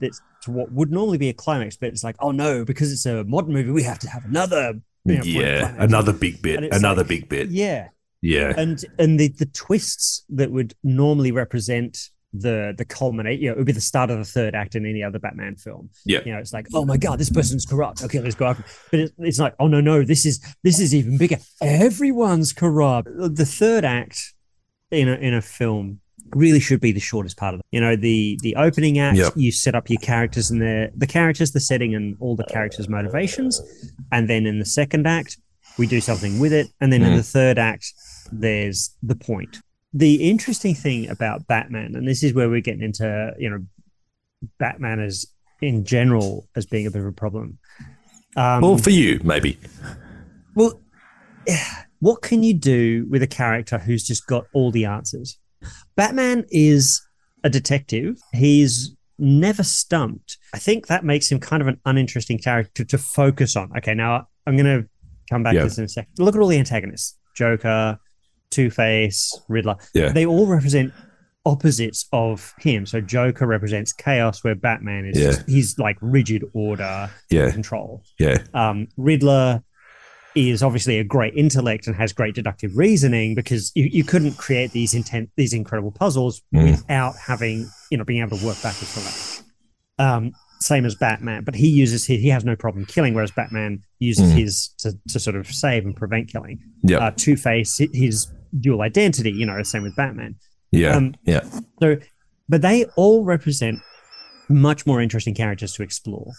to 0.43 0.51
what 0.51 0.71
would 0.73 0.91
normally 0.91 1.19
be 1.19 1.29
a 1.29 1.33
climax, 1.35 1.77
but 1.77 1.89
it's 1.91 2.05
like, 2.05 2.17
oh 2.19 2.31
no, 2.33 2.65
because 2.65 2.93
it's 2.93 3.07
a 3.07 3.25
modern 3.25 3.53
movie, 3.53 3.71
we 3.71 3.83
have 3.83 3.99
to 4.01 4.09
have 4.11 4.25
another. 4.25 4.75
you 5.05 5.19
know, 5.19 5.25
yeah. 5.25 5.75
Another 5.79 6.13
big 6.13 6.41
bit. 6.43 6.65
Another 6.75 7.03
like- 7.03 7.09
big 7.09 7.29
bit. 7.29 7.49
Yeah, 7.51 7.89
Yeah, 8.23 8.53
and 8.57 8.83
and 8.99 9.21
the 9.21 9.29
the 9.29 9.47
twists 9.47 10.25
that 10.31 10.51
would 10.51 10.75
normally 10.83 11.31
represent 11.31 12.11
the 12.37 12.75
the 12.77 12.85
culminate, 12.85 13.39
you 13.41 13.47
know, 13.49 13.53
it 13.53 13.59
would 13.59 13.67
be 13.67 13.73
the 13.73 13.81
start 13.81 14.11
of 14.11 14.19
the 14.19 14.25
third 14.25 14.55
act 14.57 14.75
in 14.75 14.85
any 14.85 15.03
other 15.03 15.19
Batman 15.21 15.55
film. 15.57 15.89
Yeah. 16.05 16.19
you 16.27 16.33
know, 16.33 16.39
it's 16.41 16.53
like, 16.53 16.67
oh 16.75 16.85
my 16.85 16.97
god, 16.97 17.19
this 17.21 17.31
person's 17.31 17.65
corrupt. 17.65 18.03
Okay, 18.03 18.21
let's 18.21 18.35
go 18.35 18.47
after. 18.47 18.65
But 18.91 19.01
it, 19.01 19.13
it's 19.19 19.39
like, 19.39 19.55
oh 19.61 19.69
no, 19.69 19.81
no, 19.81 20.03
this 20.05 20.27
is 20.27 20.41
this 20.65 20.81
is 20.81 20.95
even 20.95 21.17
bigger. 21.17 21.37
Everyone's 21.63 22.53
corrupt. 22.53 23.09
The 23.17 23.47
third 23.47 23.85
act 23.85 24.35
in 24.91 25.09
a 25.09 25.15
in 25.15 25.35
a 25.35 25.43
film 25.43 26.01
really 26.31 26.59
should 26.61 26.81
be 26.81 26.91
the 26.91 27.01
shortest 27.01 27.37
part 27.37 27.55
of 27.55 27.61
it. 27.61 27.67
You 27.71 27.81
know, 27.81 27.95
the 27.97 28.39
the 28.43 28.57
opening 28.57 28.99
act, 28.99 29.19
Yep. 29.19 29.33
you 29.37 29.53
set 29.53 29.75
up 29.75 29.89
your 29.89 30.01
characters 30.01 30.51
and 30.51 30.61
their 30.61 30.91
the 30.97 31.07
characters, 31.07 31.53
the 31.53 31.61
setting, 31.61 31.95
and 31.95 32.17
all 32.21 32.35
the 32.37 32.45
characters' 32.45 32.89
motivations, 32.89 33.61
and 34.11 34.29
then 34.29 34.47
in 34.47 34.59
the 34.59 34.65
second 34.65 35.07
act, 35.07 35.39
we 35.79 35.87
do 35.87 36.01
something 36.01 36.39
with 36.41 36.53
it, 36.53 36.69
and 36.81 36.93
then 36.93 37.03
in 37.03 37.13
Mm. 37.13 37.17
the 37.17 37.23
third 37.23 37.59
act, 37.59 37.93
there's 38.33 38.97
the 39.03 39.15
point. 39.15 39.59
The 39.95 40.29
interesting 40.29 40.75
thing 40.75 41.09
about 41.09 41.47
Batman, 41.47 41.95
and 41.95 42.07
this 42.07 42.23
is 42.23 42.35
where 42.35 42.51
we're 42.51 42.61
getting 42.61 42.83
into, 42.83 43.33
you 43.39 43.49
know, 43.49 43.65
Batman 44.59 45.01
as 45.01 45.25
in 45.63 45.85
general 45.85 46.49
as 46.57 46.67
being 46.67 46.87
a 46.87 46.91
bit 46.91 47.01
of 47.01 47.07
a 47.07 47.13
problem. 47.13 47.59
Um, 48.37 48.61
well, 48.61 48.77
for 48.79 48.91
you 48.91 49.21
maybe. 49.23 49.57
well, 50.55 50.81
what 52.01 52.23
can 52.23 52.43
you 52.43 52.55
do 52.55 53.07
with 53.09 53.23
a 53.23 53.27
character 53.27 53.79
who's 53.79 54.05
just 54.05 54.27
got 54.27 54.47
all 54.53 54.71
the 54.71 54.85
answers? 54.85 55.39
Batman 55.97 56.45
is 56.51 57.01
a 57.45 57.49
detective. 57.49 58.19
He's 58.33 58.95
never 59.19 59.63
stumped. 59.63 60.37
I 60.53 60.59
think 60.59 60.89
that 60.89 61.05
makes 61.05 61.31
him 61.31 61.39
kind 61.39 61.63
of 61.63 61.69
an 61.69 61.81
uninteresting 61.87 62.39
character 62.39 62.85
to 62.85 62.99
focus 62.99 63.55
on. 63.57 63.71
Okay, 63.79 63.95
now 63.95 64.27
I'm 64.47 64.57
going 64.57 64.83
to 64.83 64.89
come 65.31 65.43
back 65.43 65.55
Yeah. 65.55 65.61
to 65.61 65.67
this 65.67 65.79
in 65.79 65.85
a 65.85 65.89
second. 65.89 66.13
Look 66.19 66.35
at 66.35 66.41
all 66.41 66.49
the 66.49 66.59
antagonists 66.59 67.17
Joker, 67.37 67.99
Two 68.55 68.71
Face, 68.71 69.39
Riddler. 69.49 69.77
Yeah. 69.95 70.11
They 70.13 70.25
all 70.27 70.47
represent 70.47 70.93
opposites 71.47 72.07
of 72.13 72.55
him. 72.59 72.87
So 72.87 73.01
Joker 73.01 73.47
represents 73.47 73.93
chaos, 73.93 74.43
where 74.45 74.55
Batman 74.55 75.05
is 75.07 75.19
Yeah. 75.21 75.27
just, 75.27 75.49
he's 75.49 75.79
like 75.79 75.97
rigid 76.01 76.43
order, 76.55 77.11
Yeah, 77.31 77.51
control 77.51 78.03
yeah, 78.19 78.39
um, 78.55 78.89
Riddler 78.97 79.63
is 80.35 80.63
obviously 80.63 80.99
a 80.99 81.05
great 81.05 81.35
intellect 81.37 81.87
and 81.87 81.95
has 81.95 82.13
great 82.13 82.35
deductive 82.35 82.77
reasoning 82.77 83.35
because 83.37 83.71
you, 83.77 83.85
you 83.85 84.03
couldn't 84.03 84.33
create 84.37 84.73
these 84.73 84.93
intent 84.95 85.31
these 85.37 85.53
incredible 85.53 85.93
puzzles 85.93 86.43
Mm. 86.55 86.71
without 86.73 87.15
having 87.17 87.69
you 87.91 87.99
know 87.99 88.05
being 88.05 88.21
able 88.23 88.37
to 88.39 88.45
work 88.47 88.61
backwards 88.63 88.93
from 88.93 89.03
that. 89.05 89.43
Um, 90.05 90.33
same 90.61 90.87
as 90.87 90.95
Batman, 90.95 91.45
but 91.45 91.55
he 91.55 91.69
uses 91.69 92.07
his, 92.07 92.21
he 92.21 92.29
has 92.31 92.43
no 92.45 92.57
problem 92.57 92.87
killing, 92.87 93.13
whereas 93.15 93.31
Batman 93.31 93.81
uses 94.01 94.33
Mm. 94.33 94.37
his 94.39 94.69
to, 94.79 94.93
to 95.11 95.21
sort 95.21 95.37
of 95.37 95.47
save 95.47 95.85
and 95.85 95.95
prevent 95.95 96.29
killing. 96.33 96.59
yeah, 96.83 96.99
Uh, 96.99 97.11
Two 97.15 97.37
Face, 97.37 97.79
his 97.93 98.27
dual 98.61 98.83
identity, 98.83 99.31
you 99.33 99.47
know, 99.47 99.63
same 99.63 99.83
with 99.83 99.97
Batman. 99.97 100.37
yeah, 100.71 100.97
um, 100.97 101.15
yeah. 101.25 101.41
So, 101.81 101.97
but 102.49 102.63
they 102.63 102.85
all 102.97 103.25
represent 103.25 103.79
much 104.49 104.87
more 104.87 105.01
interesting 105.01 105.35
characters 105.35 105.73
to 105.75 105.83
explore 105.83 106.31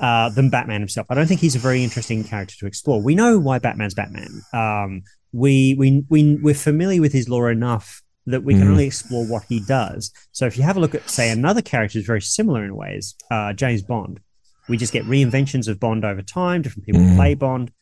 uh, 0.00 0.28
than 0.30 0.50
Batman 0.50 0.80
himself. 0.80 1.06
I 1.10 1.14
don't 1.14 1.26
think 1.26 1.40
he's 1.40 1.54
a 1.56 1.58
very 1.58 1.82
interesting 1.82 2.22
character 2.24 2.54
to 2.60 2.66
explore. 2.66 3.00
We 3.02 3.14
know 3.14 3.38
why 3.38 3.58
Batman's 3.58 3.94
Batman. 3.94 4.30
Um, 4.52 5.02
we 5.32 5.74
we 5.78 6.04
we 6.08 6.36
we're 6.42 6.54
familiar 6.54 7.00
with 7.00 7.12
his 7.12 7.28
lore 7.28 7.50
enough 7.50 8.02
that 8.26 8.44
we 8.44 8.54
can 8.54 8.64
Mhm. 8.64 8.70
only 8.70 8.86
explore 8.86 9.26
what 9.26 9.42
he 9.48 9.58
does. 9.60 10.12
So, 10.30 10.46
if 10.46 10.56
you 10.56 10.62
have 10.62 10.76
a 10.76 10.80
look 10.80 10.94
at, 10.94 11.08
say, 11.10 11.30
another 11.30 11.60
character 11.62 11.98
who's 11.98 12.06
very 12.06 12.22
similar 12.22 12.64
in 12.64 12.76
ways, 12.76 13.14
uh, 13.32 13.52
James 13.52 13.82
Bond, 13.82 14.20
we 14.68 14.76
just 14.76 14.92
get 14.92 15.04
reinventions 15.06 15.66
of 15.66 15.80
Bond 15.80 16.04
over 16.04 16.22
time. 16.22 16.62
Different 16.62 16.86
people 16.86 17.00
Mhm. 17.00 17.16
play 17.16 17.34
Bond. 17.34 17.72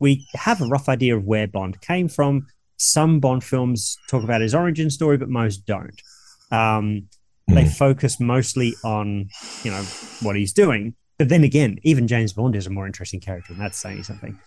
We 0.00 0.26
have 0.34 0.60
a 0.60 0.66
rough 0.66 0.88
idea 0.88 1.16
of 1.16 1.24
where 1.24 1.46
Bond 1.46 1.80
came 1.80 2.08
from. 2.08 2.46
Some 2.78 3.20
Bond 3.20 3.42
films 3.44 3.98
talk 4.08 4.22
about 4.24 4.40
his 4.40 4.54
origin 4.54 4.88
story, 4.90 5.16
but 5.18 5.28
most 5.28 5.66
don't. 5.66 6.00
Um, 6.50 7.08
They 7.50 7.64
Mm. 7.64 7.76
focus 7.76 8.20
mostly 8.20 8.74
on, 8.84 9.30
you 9.64 9.70
know, 9.70 9.82
what 10.20 10.36
he's 10.36 10.52
doing. 10.52 10.94
But 11.18 11.30
then 11.30 11.44
again, 11.44 11.78
even 11.82 12.06
James 12.06 12.34
Bond 12.34 12.54
is 12.54 12.66
a 12.66 12.70
more 12.70 12.86
interesting 12.86 13.20
character, 13.20 13.52
and 13.54 13.60
that's 13.60 13.78
saying 13.78 14.02
something. 14.02 14.38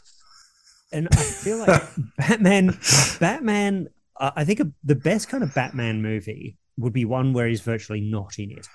And 0.93 1.07
I 1.11 1.15
feel 1.15 1.57
like 1.57 1.81
Batman, 2.17 2.77
Batman, 3.19 3.87
uh, 4.19 4.31
I 4.35 4.45
think 4.45 4.59
a, 4.59 4.71
the 4.83 4.93
best 4.95 5.29
kind 5.29 5.43
of 5.43 5.51
Batman 5.55 6.03
movie 6.03 6.57
would 6.77 6.93
be 6.93 7.03
one 7.05 7.33
where 7.33 7.47
he's 7.47 7.61
virtually 7.61 8.01
not 8.01 8.37
in 8.37 8.51
it, 8.51 8.67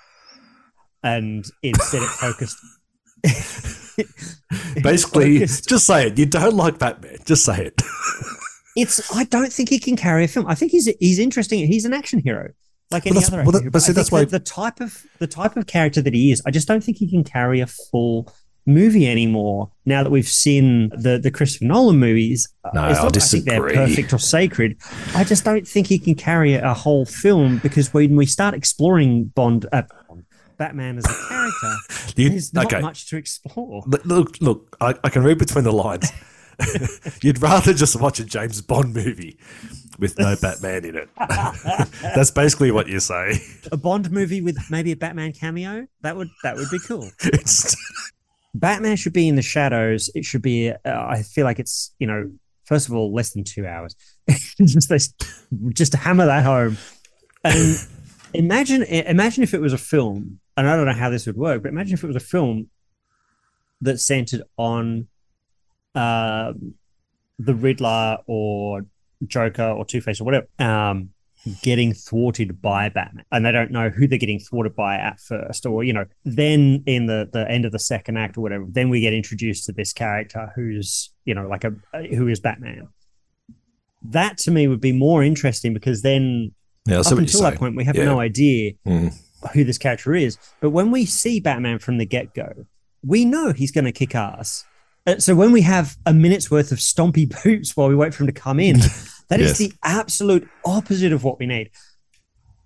and 1.03 1.45
instead 1.63 2.01
it 2.03 2.09
focused. 2.09 2.57
Basically, 4.83 5.39
focused- 5.39 5.69
just 5.69 5.85
say 5.87 6.07
it. 6.07 6.17
You 6.19 6.25
don't 6.25 6.55
like 6.55 6.79
Batman. 6.79 7.17
Just 7.25 7.45
say 7.45 7.65
it. 7.67 7.81
It's. 8.77 9.13
I 9.15 9.23
don't 9.25 9.51
think 9.51 9.69
he 9.69 9.79
can 9.79 9.95
carry 9.97 10.23
a 10.23 10.27
film. 10.27 10.47
I 10.47 10.55
think 10.55 10.71
he's 10.71 10.87
he's 10.99 11.19
interesting. 11.19 11.65
He's 11.67 11.85
an 11.85 11.93
action 11.93 12.19
hero, 12.23 12.51
like 12.91 13.05
any 13.07 13.17
other. 13.23 13.43
well, 13.43 13.51
that- 13.53 13.71
but 13.71 13.81
see, 13.81 13.91
that's 13.93 14.11
why- 14.11 14.23
the, 14.25 14.31
the 14.31 14.39
type 14.39 14.79
of 14.79 15.03
the 15.19 15.27
type 15.27 15.57
of 15.57 15.67
character 15.67 16.01
that 16.01 16.13
he 16.13 16.31
is. 16.31 16.41
I 16.45 16.51
just 16.51 16.67
don't 16.67 16.83
think 16.83 16.97
he 16.97 17.09
can 17.09 17.23
carry 17.23 17.59
a 17.59 17.67
full 17.67 18.31
movie 18.65 19.07
anymore. 19.09 19.71
Now 19.85 20.03
that 20.03 20.09
we've 20.09 20.27
seen 20.27 20.89
the 20.89 21.17
the 21.17 21.31
Christopher 21.31 21.65
Nolan 21.65 21.97
movies, 21.99 22.47
Uh, 22.65 22.71
No, 22.73 22.87
it's 22.89 22.99
I 22.99 23.03
not 23.03 23.13
that 23.13 23.23
I 23.23 23.25
think 23.25 23.45
they're 23.45 23.61
perfect 23.69 24.13
or 24.13 24.19
sacred. 24.19 24.77
I 25.15 25.23
just 25.23 25.43
don't 25.45 25.67
think 25.67 25.87
he 25.87 25.97
can 25.99 26.15
carry 26.15 26.53
a 26.55 26.73
whole 26.73 27.05
film 27.05 27.59
because 27.59 27.93
when 27.93 28.15
we 28.15 28.25
start 28.25 28.53
exploring 28.53 29.25
Bond, 29.35 29.65
uh, 29.71 29.83
Batman 30.57 30.97
as 30.97 31.05
a 31.05 31.15
character, 31.29 31.75
You- 32.17 32.29
there's 32.31 32.53
not 32.53 32.65
okay. 32.65 32.81
much 32.81 33.09
to 33.09 33.15
explore. 33.17 33.83
Look, 33.87 34.03
look, 34.05 34.37
look 34.41 34.75
I, 34.81 34.95
I 35.03 35.09
can 35.09 35.23
read 35.23 35.37
between 35.37 35.63
the 35.63 35.71
lines. 35.71 36.11
You'd 37.21 37.41
rather 37.41 37.73
just 37.73 37.99
watch 37.99 38.19
a 38.19 38.25
James 38.25 38.61
Bond 38.61 38.93
movie 38.93 39.37
with 39.99 40.17
no 40.17 40.35
Batman 40.41 40.85
in 40.85 40.95
it. 40.95 41.09
That's 42.01 42.31
basically 42.31 42.71
what 42.71 42.87
you 42.87 42.99
say. 42.99 43.39
A 43.71 43.77
Bond 43.77 44.11
movie 44.11 44.41
with 44.41 44.57
maybe 44.69 44.91
a 44.91 44.95
Batman 44.95 45.33
cameo 45.33 45.87
that 46.01 46.15
would 46.15 46.29
that 46.43 46.55
would 46.55 46.69
be 46.69 46.79
cool. 46.79 47.09
It's, 47.23 47.75
Batman 48.53 48.95
should 48.95 49.13
be 49.13 49.27
in 49.27 49.35
the 49.35 49.41
shadows. 49.41 50.09
It 50.15 50.25
should 50.25 50.41
be. 50.41 50.71
Uh, 50.71 50.75
I 50.85 51.21
feel 51.21 51.45
like 51.45 51.59
it's 51.59 51.93
you 51.99 52.07
know, 52.07 52.31
first 52.65 52.87
of 52.87 52.95
all, 52.95 53.13
less 53.13 53.31
than 53.31 53.43
two 53.43 53.67
hours. 53.67 53.95
just 54.59 55.23
just 55.69 55.91
to 55.91 55.97
hammer 55.97 56.25
that 56.25 56.43
home. 56.43 56.77
And 57.43 57.77
imagine, 58.33 58.83
imagine 58.83 59.43
if 59.43 59.53
it 59.53 59.61
was 59.61 59.73
a 59.73 59.77
film, 59.77 60.39
and 60.55 60.67
I 60.67 60.75
don't 60.75 60.85
know 60.85 60.93
how 60.93 61.09
this 61.09 61.27
would 61.27 61.37
work, 61.37 61.61
but 61.61 61.69
imagine 61.69 61.93
if 61.93 62.03
it 62.03 62.07
was 62.07 62.15
a 62.15 62.21
film 62.21 62.69
that 63.81 63.99
centered 63.99 64.41
on 64.57 65.07
um, 65.97 66.73
the 67.39 67.55
Riddler 67.55 68.17
or 68.27 68.85
Joker 69.25 69.63
or 69.69 69.85
Two 69.85 70.01
Face 70.01 70.21
or 70.21 70.23
whatever. 70.25 70.47
Um, 70.59 71.09
getting 71.61 71.93
thwarted 71.93 72.61
by 72.61 72.89
Batman, 72.89 73.23
and 73.31 73.45
they 73.45 73.51
don't 73.53 73.71
know 73.71 73.89
who 73.89 74.05
they're 74.07 74.17
getting 74.19 74.39
thwarted 74.39 74.75
by 74.75 74.95
at 74.95 75.19
first, 75.19 75.65
or 75.65 75.83
you 75.83 75.93
know, 75.93 76.05
then 76.25 76.83
in 76.85 77.05
the 77.05 77.29
the 77.31 77.49
end 77.49 77.63
of 77.65 77.71
the 77.71 77.79
second 77.79 78.17
act 78.17 78.37
or 78.37 78.41
whatever, 78.41 78.65
then 78.67 78.89
we 78.89 78.99
get 78.99 79.13
introduced 79.13 79.65
to 79.65 79.71
this 79.71 79.93
character 79.93 80.51
who's 80.55 81.11
you 81.25 81.33
know 81.33 81.47
like 81.47 81.63
a 81.63 81.73
who 82.15 82.27
is 82.27 82.39
Batman. 82.39 82.87
That 84.03 84.37
to 84.39 84.51
me 84.51 84.67
would 84.67 84.81
be 84.81 84.91
more 84.91 85.23
interesting 85.23 85.73
because 85.73 86.01
then 86.01 86.51
yeah, 86.85 86.99
up 86.99 87.11
until 87.17 87.41
that 87.43 87.55
point 87.57 87.75
we 87.75 87.83
have 87.85 87.95
Yeah. 87.95 88.05
no 88.05 88.19
idea 88.19 88.73
Mm. 88.85 89.13
who 89.53 89.63
this 89.63 89.77
character 89.77 90.15
is. 90.15 90.37
But 90.61 90.71
when 90.71 90.91
we 90.91 91.05
see 91.05 91.39
Batman 91.39 91.79
from 91.79 91.97
the 91.97 92.05
get 92.05 92.33
go, 92.33 92.65
we 93.05 93.25
know 93.25 93.53
he's 93.53 93.71
going 93.71 93.85
to 93.85 93.91
kick 93.91 94.15
ass. 94.15 94.65
Uh, 95.07 95.17
So 95.19 95.33
when 95.35 95.51
we 95.51 95.61
have 95.61 95.95
a 96.05 96.13
minute's 96.13 96.51
worth 96.51 96.71
of 96.71 96.77
stompy 96.79 97.27
boots 97.43 97.75
while 97.75 97.87
we 97.89 97.95
wait 97.95 98.13
for 98.13 98.23
him 98.23 98.27
to 98.27 98.33
come 98.33 98.59
in, 98.59 98.77
that 99.29 99.39
is 99.39 99.51
Yes. 99.51 99.57
the 99.57 99.73
absolute 99.83 100.47
opposite 100.65 101.11
of 101.13 101.23
what 101.23 101.39
we 101.39 101.47
need. 101.47 101.71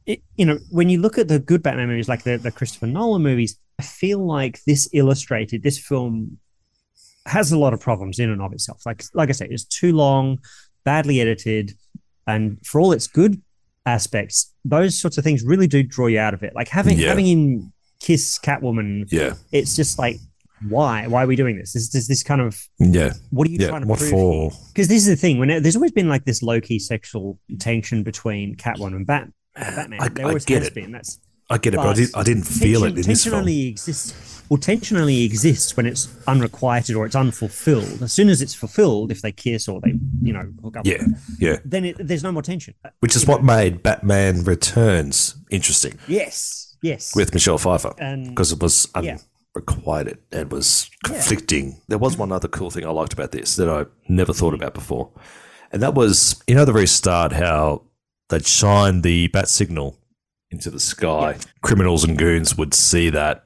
It, 0.06 0.22
you 0.36 0.46
know, 0.46 0.58
when 0.72 0.90
you 0.90 1.00
look 1.00 1.18
at 1.18 1.28
the 1.28 1.40
good 1.40 1.62
Batman 1.64 1.88
movies, 1.88 2.10
like 2.10 2.24
the, 2.24 2.38
the 2.38 2.52
Christopher 2.52 2.88
Nolan 2.88 3.22
movies, 3.22 3.58
I 3.80 3.84
feel 3.84 4.26
like 4.26 4.62
this 4.66 4.90
illustrated 4.94 5.62
this 5.64 5.78
film 5.80 6.40
has 7.28 7.52
a 7.52 7.58
lot 7.60 7.72
of 7.74 7.80
problems 7.80 8.18
in 8.20 8.30
and 8.32 8.42
of 8.42 8.52
itself. 8.52 8.82
Like 8.86 9.04
like 9.14 9.30
I 9.30 9.32
say, 9.34 9.48
it's 9.50 9.64
too 9.64 9.94
long, 9.94 10.40
badly 10.84 11.22
edited, 11.22 11.74
and 12.26 12.58
for 12.66 12.82
all 12.82 12.92
its 12.94 13.06
good 13.08 13.42
aspects, 13.86 14.52
those 14.66 15.00
sorts 15.00 15.18
of 15.20 15.24
things 15.24 15.44
really 15.44 15.68
do 15.68 15.84
draw 15.84 16.08
you 16.08 16.20
out 16.20 16.34
of 16.34 16.42
it. 16.44 16.54
Like 16.56 16.68
having 16.68 16.98
Yeah. 16.98 17.10
having 17.10 17.28
him 17.28 17.74
kiss 18.00 18.40
Catwoman, 18.40 19.06
Yeah, 19.12 19.36
it's 19.52 19.76
just 19.76 20.00
like 20.00 20.18
why? 20.70 21.08
Why 21.08 21.24
are 21.24 21.28
we 21.28 21.36
doing 21.36 21.58
this? 21.58 21.76
Is 21.76 21.90
this 21.92 22.08
this 22.08 22.24
kind 22.24 22.42
of 22.42 22.68
yeah, 22.80 23.14
what 23.30 23.48
are 23.48 23.52
you 23.52 23.58
yeah. 23.60 23.68
trying 23.70 23.82
to 23.82 23.88
What 23.88 24.00
prove 24.00 24.12
for? 24.12 24.52
Because 24.74 24.88
this 24.88 25.00
is 25.04 25.08
the 25.08 25.16
thing. 25.16 25.38
When 25.40 25.50
it, 25.50 25.62
there's 25.64 25.76
always 25.76 25.92
been 25.92 26.10
like 26.10 26.26
this 26.26 26.42
low 26.44 26.62
key 26.62 26.80
sexual 26.80 27.40
tension 27.60 28.04
between 28.04 28.56
Catwoman 28.56 28.96
and 28.96 29.08
Bat, 29.08 29.30
Batman. 29.56 30.00
I- 30.02 30.10
there 30.10 30.26
I 30.26 30.30
always 30.30 30.48
has 30.50 30.68
it. 30.68 30.74
been. 30.74 30.92
That's 30.92 31.20
I 31.50 31.58
get 31.58 31.74
it, 31.74 31.78
but 31.78 31.84
I, 31.84 31.86
But 31.88 31.96
did, 31.98 32.10
I 32.16 32.24
didn't 32.24 32.44
feel 32.44 32.84
it 32.86 32.88
tension, 32.88 32.88
in 32.90 32.96
this 32.96 33.06
tension 33.08 33.30
film. 33.32 33.40
only 33.42 33.68
exists. 33.68 34.44
Well, 34.50 34.58
tension 34.58 34.96
only 34.98 35.24
exists 35.24 35.76
when 35.76 35.86
it's 35.86 36.08
unrequited 36.28 36.96
or 36.96 37.06
it's 37.06 37.16
unfulfilled. 37.16 38.02
As 38.02 38.14
soon 38.14 38.30
as 38.30 38.42
it's 38.42 38.54
fulfilled, 38.54 39.12
if 39.12 39.22
they 39.22 39.32
kiss 39.34 39.68
or 39.68 39.82
they, 39.82 39.94
you 40.22 40.32
know, 40.34 40.50
hook 40.62 40.78
up, 40.78 40.86
Yeah, 40.86 41.04
yeah. 41.40 41.58
then 41.66 41.86
it, 41.86 41.96
there's 42.00 42.24
no 42.24 42.32
more 42.32 42.42
tension. 42.42 42.74
Which 43.02 43.16
is 43.18 43.24
You 43.24 43.28
know, 43.28 43.34
what 43.34 43.44
made 43.44 43.84
Batman 43.84 44.44
Returns 44.46 45.36
interesting 45.50 45.98
Yes, 46.08 46.76
yes. 46.82 47.14
with 47.16 47.34
Michelle 47.34 47.58
Pfeiffer 47.58 47.94
because 48.30 48.52
it 48.54 48.62
was 48.62 48.88
um, 48.96 49.04
Yeah. 49.06 49.18
Unrequited 49.56 50.20
and 50.32 50.52
was 50.52 50.90
Yeah. 51.08 51.14
conflicting. 51.16 51.82
There 51.88 51.98
was 51.98 52.18
one 52.18 52.32
other 52.32 52.48
cool 52.48 52.70
thing 52.72 52.86
I 52.86 52.90
liked 52.90 53.14
about 53.14 53.32
this 53.32 53.56
that 53.56 53.70
I 53.70 53.86
never 54.08 54.34
thought 54.34 54.54
about 54.54 54.74
before, 54.74 55.12
and 55.72 55.82
that 55.82 55.94
was 55.94 56.42
you 56.48 56.56
know 56.56 56.66
the 56.66 56.72
very 56.74 56.88
start 56.88 57.34
how 57.34 57.84
they'd 58.30 58.46
shine 58.46 59.02
the 59.02 59.28
bat 59.28 59.50
signal 59.50 59.98
into 60.52 60.70
the 60.70 60.80
sky. 60.80 61.38
Criminals 61.62 62.04
and 62.04 62.18
goons 62.18 62.58
would 62.58 62.74
see 62.74 63.10
that. 63.10 63.46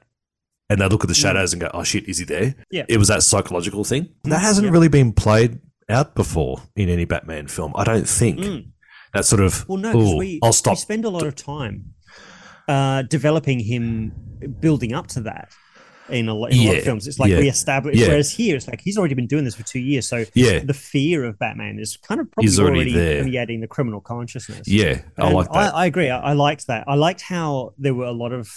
And 0.68 0.80
they'd 0.80 0.90
look 0.90 1.04
at 1.04 1.08
the 1.08 1.14
shadows 1.14 1.52
and 1.52 1.60
go, 1.60 1.70
"Oh 1.72 1.84
shit, 1.84 2.08
is 2.08 2.18
he 2.18 2.24
there?" 2.24 2.46
Mm. 2.46 2.54
Yeah. 2.72 2.84
it 2.88 2.98
was 2.98 3.06
that 3.08 3.22
psychological 3.22 3.84
thing 3.84 4.08
that 4.24 4.40
hasn't 4.40 4.64
Yeah. 4.66 4.72
really 4.72 4.88
been 4.88 5.12
played 5.12 5.60
out 5.88 6.16
before 6.16 6.62
in 6.74 6.88
any 6.88 7.04
Batman 7.04 7.46
film. 7.46 7.72
I 7.76 7.84
don't 7.84 8.08
think 8.08 8.40
Mm. 8.40 8.64
that 9.14 9.24
sort 9.24 9.42
of. 9.42 9.64
Well, 9.68 9.78
no, 9.78 9.96
"Ooh, 9.96 10.16
we, 10.16 10.40
I'll 10.42 10.52
stop. 10.52 10.72
we 10.72 10.80
spend 10.80 11.04
a 11.04 11.08
lot 11.08 11.22
of 11.24 11.36
time 11.36 11.94
uh, 12.68 13.02
developing 13.02 13.60
him, 13.60 14.10
building 14.58 14.92
up 14.92 15.06
to 15.06 15.20
that 15.20 15.50
in 16.08 16.28
a, 16.28 16.34
in 16.46 16.58
a 16.58 16.66
lot 16.68 16.76
of 16.78 16.84
films. 16.84 17.06
It's 17.06 17.18
like 17.18 17.30
yeah, 17.30 17.38
we 17.38 17.48
establish. 17.48 17.96
yeah. 17.96 18.08
Whereas 18.08 18.30
here, 18.30 18.56
it's 18.56 18.68
like 18.68 18.80
he's 18.80 18.96
already 18.98 19.14
been 19.14 19.26
doing 19.26 19.44
this 19.44 19.54
for 19.54 19.62
two 19.64 19.80
years, 19.80 20.06
so 20.08 20.24
Yeah, 20.34 20.60
the 20.60 20.74
fear 20.74 21.24
of 21.24 21.38
Batman 21.38 21.78
is 21.78 21.96
kind 21.96 22.20
of 22.20 22.30
probably 22.30 22.48
He's 22.48 22.60
already 22.60 22.94
already, 22.94 23.18
permeating 23.20 23.60
the 23.60 23.66
criminal 23.68 24.00
consciousness. 24.00 24.66
yeah, 24.68 25.00
I 25.18 25.26
And 25.26 25.34
like 25.34 25.46
that. 25.52 25.74
I, 25.74 25.82
I 25.82 25.86
agree. 25.86 26.08
I, 26.10 26.18
I 26.18 26.32
liked 26.34 26.66
that. 26.68 26.84
I 26.86 26.94
liked 26.94 27.20
how 27.22 27.74
there 27.78 27.94
were 27.94 28.06
a 28.06 28.12
lot 28.12 28.32
of 28.32 28.48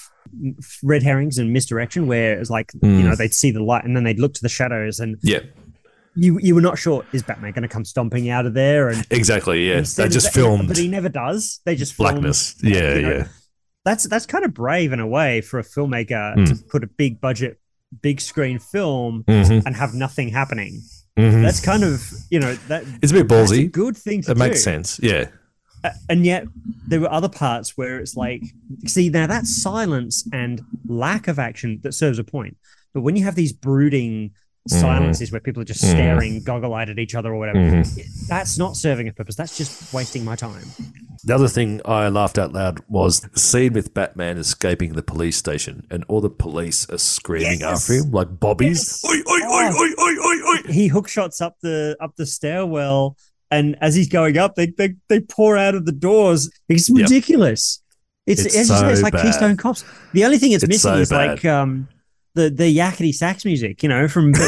red 0.84 1.02
herrings 1.04 1.38
and 1.38 1.52
misdirection, 1.52 2.06
where 2.08 2.40
it's 2.40 2.50
like 2.50 2.72
you 2.76 2.80
Mm. 2.90 3.04
know 3.06 3.16
they'd 3.16 3.34
see 3.34 3.52
the 3.52 3.64
light 3.64 3.84
and 3.84 3.96
then 3.96 4.04
they'd 4.04 4.20
look 4.20 4.34
to 4.36 4.42
the 4.42 4.50
shadows, 4.50 5.00
and 5.00 5.18
yeah, 5.24 5.40
you 6.16 6.38
you 6.42 6.54
were 6.56 6.62
not 6.62 6.78
sure 6.78 7.04
is 7.14 7.24
Batman 7.24 7.52
going 7.54 7.64
to 7.64 7.68
come 7.70 7.84
stomping 7.86 8.30
out 8.30 8.46
of 8.46 8.54
there, 8.54 8.90
and 8.90 9.06
exactly. 9.10 9.68
Yeah, 9.68 9.82
they 9.82 10.08
just 10.10 10.28
that- 10.28 10.34
filmed 10.34 10.68
but 10.68 10.78
he 10.78 10.88
never 10.88 11.10
does. 11.10 11.62
They 11.66 11.76
just 11.76 11.98
blackness. 11.98 12.56
Yeah, 12.62 12.94
you 12.96 13.02
know, 13.02 13.10
yeah, 13.18 13.28
That's 13.86 14.08
that's 14.08 14.26
kind 14.26 14.44
of 14.46 14.54
brave 14.54 14.92
in 14.94 15.00
a 15.00 15.08
way 15.08 15.42
for 15.42 15.60
a 15.60 15.64
filmmaker 15.64 16.36
Mm. 16.36 16.48
to 16.48 16.56
put 16.66 16.84
a 16.84 16.88
big 16.88 17.22
budget, 17.22 17.60
big 18.02 18.20
screen 18.22 18.60
film 18.60 19.24
Mhm, 19.28 19.64
and 19.66 19.76
have 19.76 19.94
nothing 19.94 20.30
happening. 20.30 20.82
mhm. 21.18 21.42
That's 21.44 21.60
kind 21.62 21.84
of 21.84 22.12
you 22.30 22.40
know 22.40 22.56
that 22.68 22.84
It's 23.02 23.12
a 23.12 23.16
bit 23.16 23.28
that's 23.28 23.52
a 23.52 23.56
ballsy. 23.56 23.72
good 23.72 23.96
thing 23.98 24.22
to 24.24 24.32
It 24.32 24.38
makes 24.38 24.64
sense. 24.64 25.00
Yeah, 25.02 25.28
and 26.10 26.26
yet 26.26 26.46
there 26.88 27.00
were 27.00 27.12
other 27.12 27.30
parts 27.30 27.78
where 27.78 28.00
it's 28.00 28.16
like 28.18 28.44
see 28.86 29.10
now 29.10 29.28
that 29.28 29.48
silence 29.48 30.28
and 30.34 30.62
lack 30.88 31.28
of 31.28 31.40
action 31.40 31.80
that 31.84 31.94
serves 31.94 32.20
a 32.20 32.24
point 32.24 32.58
but 32.94 33.02
when 33.02 33.16
you 33.16 33.24
have 33.24 33.36
these 33.36 33.54
brooding 33.54 34.32
Mhm. 34.70 34.80
silences 34.82 35.32
where 35.32 35.40
people 35.42 35.62
are 35.62 35.66
just 35.66 35.84
Mhm. 35.84 35.92
staring 35.92 36.44
goggle-eyed 36.44 36.90
at 36.90 37.00
each 37.00 37.16
other 37.16 37.32
or 37.34 37.40
whatever 37.40 37.60
Mhm. 37.60 38.28
that's 38.28 38.58
not 38.58 38.76
serving 38.76 39.08
a 39.08 39.14
purpose 39.14 39.36
that's 39.36 39.58
just 39.58 39.94
wasting 39.94 40.24
my 40.26 40.36
time 40.36 40.64
The 41.26 41.36
other 41.36 41.48
thing 41.50 41.82
I 41.84 42.08
laughed 42.08 42.38
out 42.38 42.54
loud 42.54 42.80
was 42.88 43.20
the 43.22 43.38
scene 43.40 43.74
with 43.74 43.94
Batman 43.94 44.38
escaping 44.38 44.94
the 44.94 45.02
police 45.04 45.36
station 45.38 45.86
and 45.92 46.06
all 46.08 46.22
the 46.22 46.30
police 46.30 46.88
are 46.90 46.98
screaming 46.98 47.60
Yes. 47.60 47.82
after 47.90 47.94
him 48.04 48.12
like 48.12 48.40
bobbies. 48.40 49.02
Yes. 49.04 49.12
Oi, 49.12 49.18
oi, 49.18 49.42
oi, 49.42 49.70
Oh. 49.70 49.82
oi, 49.82 50.04
oi, 50.06 50.16
oi, 50.26 50.60
oi. 50.70 50.72
he 50.74 50.88
hook 50.88 51.08
shots 51.10 51.42
up 51.42 51.58
the 51.62 51.98
up 52.00 52.16
the 52.18 52.26
stairwell 52.26 53.18
and 53.52 53.76
as 53.82 53.96
he's 53.96 54.08
going 54.08 54.38
up 54.38 54.56
they 54.56 54.68
they, 54.78 54.94
they 55.10 55.20
pour 55.20 55.58
out 55.58 55.76
of 55.76 55.86
the 55.86 55.92
doors 55.92 56.50
it's 56.70 56.90
Yep. 56.90 56.98
ridiculous 57.10 57.82
it's, 58.28 58.46
It's 58.46 58.56
as 58.56 58.70
you 58.70 58.76
say, 58.78 58.92
it's 58.92 59.02
like 59.02 59.14
bad. 59.14 59.24
keystone 59.26 59.58
cops 59.58 59.84
the 60.14 60.24
only 60.24 60.38
thing 60.38 60.52
it's, 60.52 60.64
It's 60.64 60.70
missing 60.70 60.92
so 60.94 60.98
is 61.00 61.10
bad. 61.10 61.32
like 61.32 61.46
um 61.46 61.88
the 62.40 62.50
the 62.50 62.76
yakety 62.78 63.14
sax 63.14 63.46
music 63.46 63.84
you 63.84 63.90
know 63.90 64.08
from 64.08 64.32
It 64.36 64.40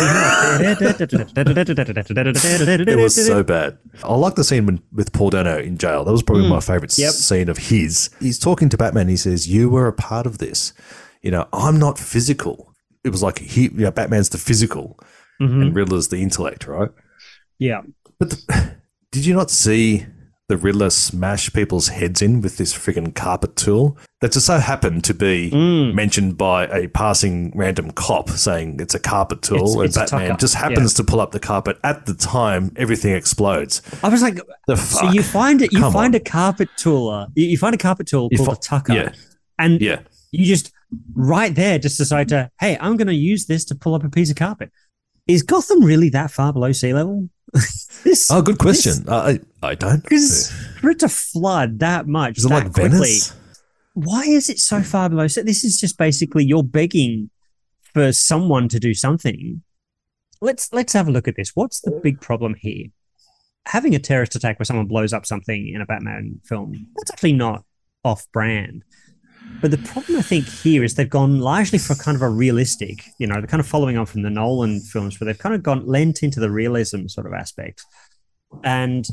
was 2.97 3.25
so 3.25 3.43
bad. 3.43 3.77
I 4.03 4.15
like 4.15 4.35
the 4.35 4.43
scene 4.43 4.65
when, 4.65 4.81
with 4.93 5.11
Paul 5.13 5.29
Dano 5.31 5.57
in 5.59 5.77
jail. 5.77 6.03
That 6.03 6.11
was 6.11 6.23
probably 6.23 6.45
Mm. 6.45 6.49
my 6.49 6.59
favorite 6.59 6.97
Yep. 6.97 7.11
scene 7.13 7.49
of 7.49 7.57
his. 7.57 8.09
He's 8.19 8.39
talking 8.39 8.69
to 8.69 8.77
Batman. 8.77 9.07
He 9.09 9.17
says, 9.17 9.47
"You 9.47 9.69
were 9.69 9.87
a 9.87 9.93
part 9.93 10.25
of 10.25 10.37
this. 10.39 10.73
You 11.21 11.31
know, 11.31 11.47
I'm 11.53 11.77
not 11.79 11.99
physical." 11.99 12.73
It 13.03 13.09
was 13.09 13.23
like 13.23 13.39
he, 13.39 13.63
you 13.63 13.71
know, 13.85 13.91
Batman's 13.91 14.29
the 14.29 14.37
physical 14.37 14.99
Mhm. 15.41 15.61
and 15.61 15.75
Riddler's 15.75 16.07
the 16.09 16.17
intellect, 16.21 16.67
right? 16.67 16.89
yeah 17.59 17.81
But 18.19 18.29
the, 18.31 18.71
did 19.11 19.25
you 19.25 19.33
not 19.35 19.51
see 19.51 20.05
the 20.51 20.57
Riddler 20.57 20.89
smash 20.89 21.51
people's 21.53 21.87
heads 21.87 22.21
in 22.21 22.41
with 22.41 22.57
this 22.57 22.73
freaking 22.73 23.15
carpet 23.15 23.55
tool 23.55 23.97
that 24.19 24.33
just 24.33 24.45
so 24.47 24.57
happened 24.59 25.01
to 25.05 25.13
be 25.13 25.49
Mm. 25.49 25.93
mentioned 25.93 26.37
by 26.37 26.65
a 26.67 26.89
passing 26.89 27.53
random 27.55 27.91
cop 27.91 28.29
saying 28.29 28.79
it's 28.81 28.93
a 28.93 28.99
carpet 28.99 29.41
tool, 29.41 29.81
It's- 29.81 29.95
it's 29.95 30.11
and 30.11 30.19
Batman 30.21 30.37
just 30.37 30.55
happens 30.55 30.93
to 30.95 31.05
pull 31.05 31.21
up 31.21 31.31
the 31.31 31.39
carpet 31.39 31.77
at 31.85 32.05
the 32.05 32.13
time 32.13 32.73
everything 32.75 33.13
explodes. 33.15 33.81
I 34.03 34.09
was 34.09 34.21
like, 34.21 34.39
The 34.67 34.75
so 34.75 35.09
you 35.11 35.23
find 35.23 35.61
it, 35.61 35.71
you 35.71 35.79
Come 35.79 35.93
find 35.93 36.13
on. 36.15 36.19
a 36.21 36.23
carpet 36.23 36.67
tooler, 36.77 37.27
you, 37.35 37.45
you 37.45 37.57
find 37.57 37.73
a 37.73 37.77
carpet 37.77 38.07
tool 38.07 38.27
You 38.29 38.37
called 38.37 38.49
fi- 38.49 38.53
a 38.53 38.57
tucker, 38.57 38.93
yeah, 38.93 39.11
and 39.57 39.79
yeah. 39.81 39.99
you 40.31 40.45
just 40.45 40.71
right 41.15 41.55
there 41.55 41.79
just 41.79 41.97
decide 41.97 42.27
to, 42.27 42.51
hey, 42.59 42.77
I'm 42.81 42.97
going 42.97 43.07
to 43.07 43.15
use 43.15 43.45
this 43.45 43.63
to 43.65 43.75
pull 43.75 43.95
up 43.95 44.03
a 44.03 44.09
piece 44.09 44.29
of 44.29 44.35
carpet. 44.35 44.69
Is 45.27 45.43
Gotham 45.43 45.81
really 45.83 46.09
that 46.09 46.29
far 46.31 46.51
below 46.51 46.73
sea 46.73 46.93
level? 46.93 47.29
this, 48.03 48.29
Oh, 48.31 48.41
good 48.41 48.57
question. 48.59 49.05
I 49.07 49.39
I 49.63 49.69
I 49.71 49.75
don't. 49.75 50.01
because 50.03 50.51
for 50.79 50.89
it 50.91 50.99
to 50.99 51.09
flood 51.09 51.79
that 51.79 52.07
much, 52.07 52.37
Is 52.39 52.43
that 52.43 52.49
like 52.49 52.73
quickly, 52.73 52.89
Venice? 52.99 53.35
why 53.93 54.23
is 54.23 54.49
it 54.49 54.59
so 54.59 54.81
far 54.81 55.09
below? 55.09 55.27
So 55.27 55.43
this 55.43 55.63
is 55.63 55.79
just 55.79 55.97
basically 55.97 56.43
you're 56.45 56.63
begging 56.63 57.29
for 57.93 58.11
someone 58.13 58.67
to 58.69 58.79
do 58.79 58.93
something. 58.93 59.61
Let's 60.41 60.71
let's 60.73 60.93
have 60.93 61.07
a 61.07 61.11
look 61.11 61.27
at 61.27 61.35
this. 61.35 61.51
What's 61.55 61.81
the 61.81 61.91
big 61.91 62.19
problem 62.21 62.55
here? 62.59 62.87
Having 63.67 63.93
a 63.95 63.99
terrorist 63.99 64.35
attack 64.35 64.57
where 64.57 64.65
someone 64.65 64.87
blows 64.87 65.13
up 65.13 65.25
something 65.25 65.67
in 65.67 65.81
a 65.81 65.85
Batman 65.85 66.39
film, 66.45 66.87
that's 66.95 67.11
actually 67.11 67.33
not 67.33 67.63
off 68.03 68.25
brand. 68.31 68.83
But 69.61 69.71
the 69.71 69.77
problem 69.77 70.17
I 70.17 70.21
think 70.23 70.45
here 70.47 70.83
is 70.83 70.95
they've 70.95 71.09
gone 71.09 71.39
largely 71.39 71.77
for 71.79 71.95
kind 71.95 72.15
of 72.15 72.21
a 72.21 72.29
realistic, 72.29 73.03
you 73.19 73.27
know, 73.27 73.35
they're 73.35 73.47
kind 73.47 73.61
of 73.61 73.67
following 73.67 73.97
on 73.97 74.05
from 74.07 74.23
the 74.23 74.29
Nolan 74.29 74.79
films 74.81 75.19
where 75.19 75.25
they've 75.25 75.37
kind 75.37 75.53
of 75.55 75.61
gone 75.63 75.85
lent 75.85 76.23
into 76.23 76.39
the 76.39 76.49
realism 76.49 77.07
sort 77.07 77.27
of 77.27 77.33
aspect. 77.33 77.83
And 78.63 79.07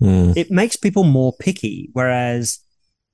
Hmm. 0.00 0.32
it 0.34 0.50
makes 0.50 0.76
people 0.76 1.04
more 1.04 1.32
picky. 1.38 1.90
Whereas, 1.92 2.58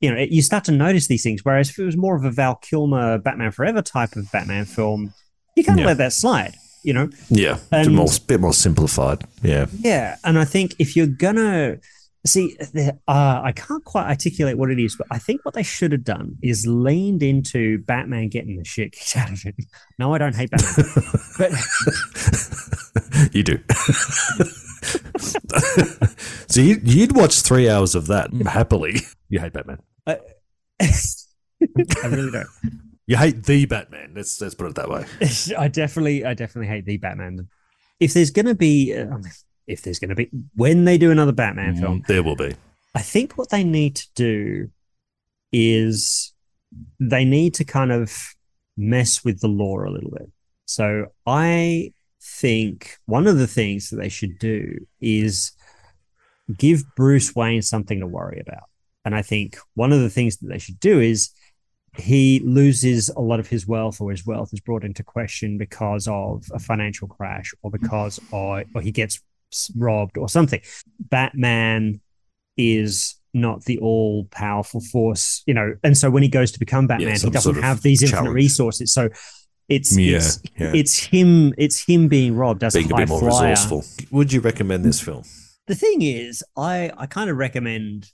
you 0.01 0.11
know, 0.14 0.21
you 0.31 0.40
start 0.40 0.64
to 0.64 0.73
notice 0.73 1.09
these 1.09 1.23
things. 1.25 1.45
Whereas 1.45 1.69
if 1.71 1.79
it 1.79 1.85
was 1.85 1.97
more 1.97 2.16
of 2.16 2.25
a 2.25 2.31
Val 2.31 2.55
Kilmer 2.57 3.19
Batman 3.19 3.51
Forever 3.51 3.83
type 3.83 4.14
of 4.16 4.31
Batman 4.33 4.64
film, 4.66 5.12
you 5.57 5.64
kind 5.64 5.79
of 5.81 5.83
Yeah. 5.83 5.87
let 5.88 5.99
that 5.99 6.12
slide, 6.12 6.55
you 6.85 6.92
know? 6.92 7.11
Yeah, 7.29 7.59
And- 7.73 7.88
a 7.88 7.90
more, 7.90 8.09
bit 8.27 8.40
more 8.40 8.55
simplified. 8.55 9.25
Yeah, 9.42 9.66
Yeah. 9.81 10.16
And 10.25 10.38
I 10.38 10.45
think 10.45 10.75
if 10.79 10.95
you're 10.97 11.07
gonna 11.07 11.79
see, 12.27 12.57
the- 12.73 12.99
uh, 13.09 13.41
I 13.45 13.53
can't 13.53 13.85
quite 13.85 14.07
articulate 14.09 14.59
what 14.59 14.71
it 14.71 14.79
is, 14.79 14.97
but 14.97 15.07
I 15.11 15.19
think 15.19 15.45
what 15.45 15.55
they 15.55 15.62
should 15.62 15.93
have 15.93 16.05
done 16.05 16.37
is 16.43 16.67
leaned 16.67 17.23
into 17.23 17.79
Batman 17.79 18.29
getting 18.29 18.57
the 18.57 18.65
shit 18.65 18.93
kicked 18.93 19.17
out 19.17 19.33
of 19.33 19.43
him. 19.43 19.55
No, 19.99 20.15
I 20.15 20.19
don't 20.19 20.35
hate 20.35 20.51
Batman, 20.51 20.87
but 21.39 21.53
you 23.35 23.43
do. 23.43 23.59
so 26.49 26.61
you, 26.61 26.81
you'd 26.83 27.17
watch 27.17 27.41
three 27.41 27.69
hours 27.69 27.95
of 27.95 28.07
that 28.09 28.33
happily. 28.47 29.01
You 29.29 29.41
hate 29.41 29.53
Batman. 29.53 29.79
I 30.07 30.19
really 32.09 32.31
don't. 32.31 32.47
You 33.07 33.17
hate 33.17 33.45
the 33.45 33.65
Batman. 33.67 34.12
Let's 34.15 34.41
let's 34.41 34.55
put 34.55 34.67
it 34.67 34.75
that 34.75 34.91
way. 34.91 35.05
I 35.57 35.69
definitely, 35.69 36.25
I 36.25 36.35
definitely 36.35 36.69
hate 36.69 36.85
the 36.85 36.97
Batman. 36.97 37.49
If 37.99 38.15
there's 38.15 38.31
going 38.31 38.47
to 38.47 38.55
be, 38.55 38.95
uh, 38.95 39.07
I 39.07 39.21
if 39.67 39.83
there's 39.83 39.99
going 39.99 40.11
to 40.11 40.15
be, 40.15 40.31
when 40.55 40.85
they 40.85 40.99
do 40.99 41.11
another 41.11 41.33
Batman 41.33 41.77
mm, 41.77 41.81
film, 41.81 42.03
There 42.07 42.23
will 42.23 42.37
be. 42.37 42.55
I 42.95 43.03
think 43.03 43.37
what 43.37 43.51
they 43.51 43.65
need 43.65 43.97
to 43.97 44.09
do 44.15 44.71
is 45.53 46.33
they 46.99 47.25
need 47.25 47.55
to 47.55 47.65
kind 47.65 47.93
of 47.93 48.17
mess 48.77 49.25
with 49.25 49.41
the 49.41 49.49
lore 49.49 49.85
a 49.85 49.91
little 49.91 50.11
bit. 50.11 50.31
So 50.67 51.07
I 51.27 51.93
think 52.23 52.97
one 53.07 53.27
of 53.27 53.39
the 53.39 53.47
things 53.47 53.91
that 53.91 53.97
they 53.97 54.09
should 54.09 54.39
do 54.39 54.87
is 55.01 55.53
give 56.57 56.85
Bruce 56.97 57.35
Wayne 57.35 57.63
something 57.63 58.01
to 58.01 58.07
worry 58.07 58.43
about. 58.47 58.65
And 59.05 59.15
I 59.15 59.23
think 59.23 59.57
one 59.75 59.93
of 59.93 60.01
the 60.01 60.11
things 60.11 60.39
that 60.39 60.49
they 60.49 60.59
should 60.59 60.81
do 60.81 61.01
is 61.01 61.31
he 61.97 62.41
loses 62.41 63.09
a 63.11 63.21
lot 63.21 63.41
of 63.41 63.47
his 63.47 63.67
wealth 63.67 64.01
or 64.01 64.11
his 64.11 64.27
wealth 64.27 64.51
is 64.53 64.61
brought 64.61 64.85
into 64.85 65.03
question 65.03 65.57
because 65.59 66.09
of 66.09 66.45
a 66.53 66.59
financial 66.59 67.09
crash 67.09 67.55
or 67.63 67.71
because 67.71 68.21
or, 68.33 68.65
or 68.75 68.81
he 68.81 68.91
gets 68.91 69.21
robbed 69.77 70.19
or 70.19 70.29
something. 70.29 70.61
Batman 70.99 72.01
is 72.57 73.15
not 73.35 73.65
the 73.65 73.79
all 73.79 74.25
powerful 74.31 74.81
force, 74.81 75.43
you 75.47 75.55
know. 75.55 75.75
And 75.85 75.97
so 75.97 76.11
when 76.11 76.23
he 76.23 76.29
goes 76.29 76.53
to 76.53 76.59
become 76.59 76.87
Batman, 76.87 77.09
he 77.09 77.15
doesn't 77.31 77.41
sort 77.43 77.57
of 77.59 77.63
have 77.63 77.83
these 77.83 78.03
infinite 78.03 78.19
challenge. 78.21 78.35
resources. 78.35 78.93
So 78.93 79.09
it's 79.69 79.97
Yeah, 79.97 80.17
it's, 80.17 80.43
yeah. 80.59 80.73
it's 80.75 80.99
him 80.99 81.53
it's 81.59 81.85
him 81.85 82.09
being 82.09 82.35
robbed 82.35 82.65
as 82.65 82.75
Being 82.75 82.91
a 82.91 82.95
a 82.95 82.97
high 82.99 83.03
bit 83.03 83.09
more 83.09 83.21
flyer. 83.21 83.51
resourceful. 83.51 83.85
Would 84.11 84.33
you 84.33 84.41
recommend 84.41 84.85
this 84.85 85.01
film? 85.01 85.25
The 85.67 85.75
thing 85.75 86.03
is, 86.03 86.43
I 86.57 86.91
I 86.97 87.07
kind 87.07 87.29
of 87.29 87.37
recommend 87.37 88.11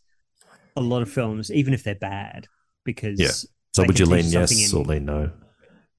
a 0.76 0.80
lot 0.80 1.02
of 1.02 1.10
films, 1.10 1.52
even 1.52 1.74
if 1.74 1.84
they're 1.84 1.94
bad, 1.94 2.48
because 2.84 3.20
Yeah. 3.20 3.30
So 3.74 3.84
would 3.84 3.98
you 3.98 4.06
lean 4.06 4.24
yes 4.26 4.72
in- 4.72 4.78
or 4.78 4.84
lean 4.84 5.04
no? 5.04 5.30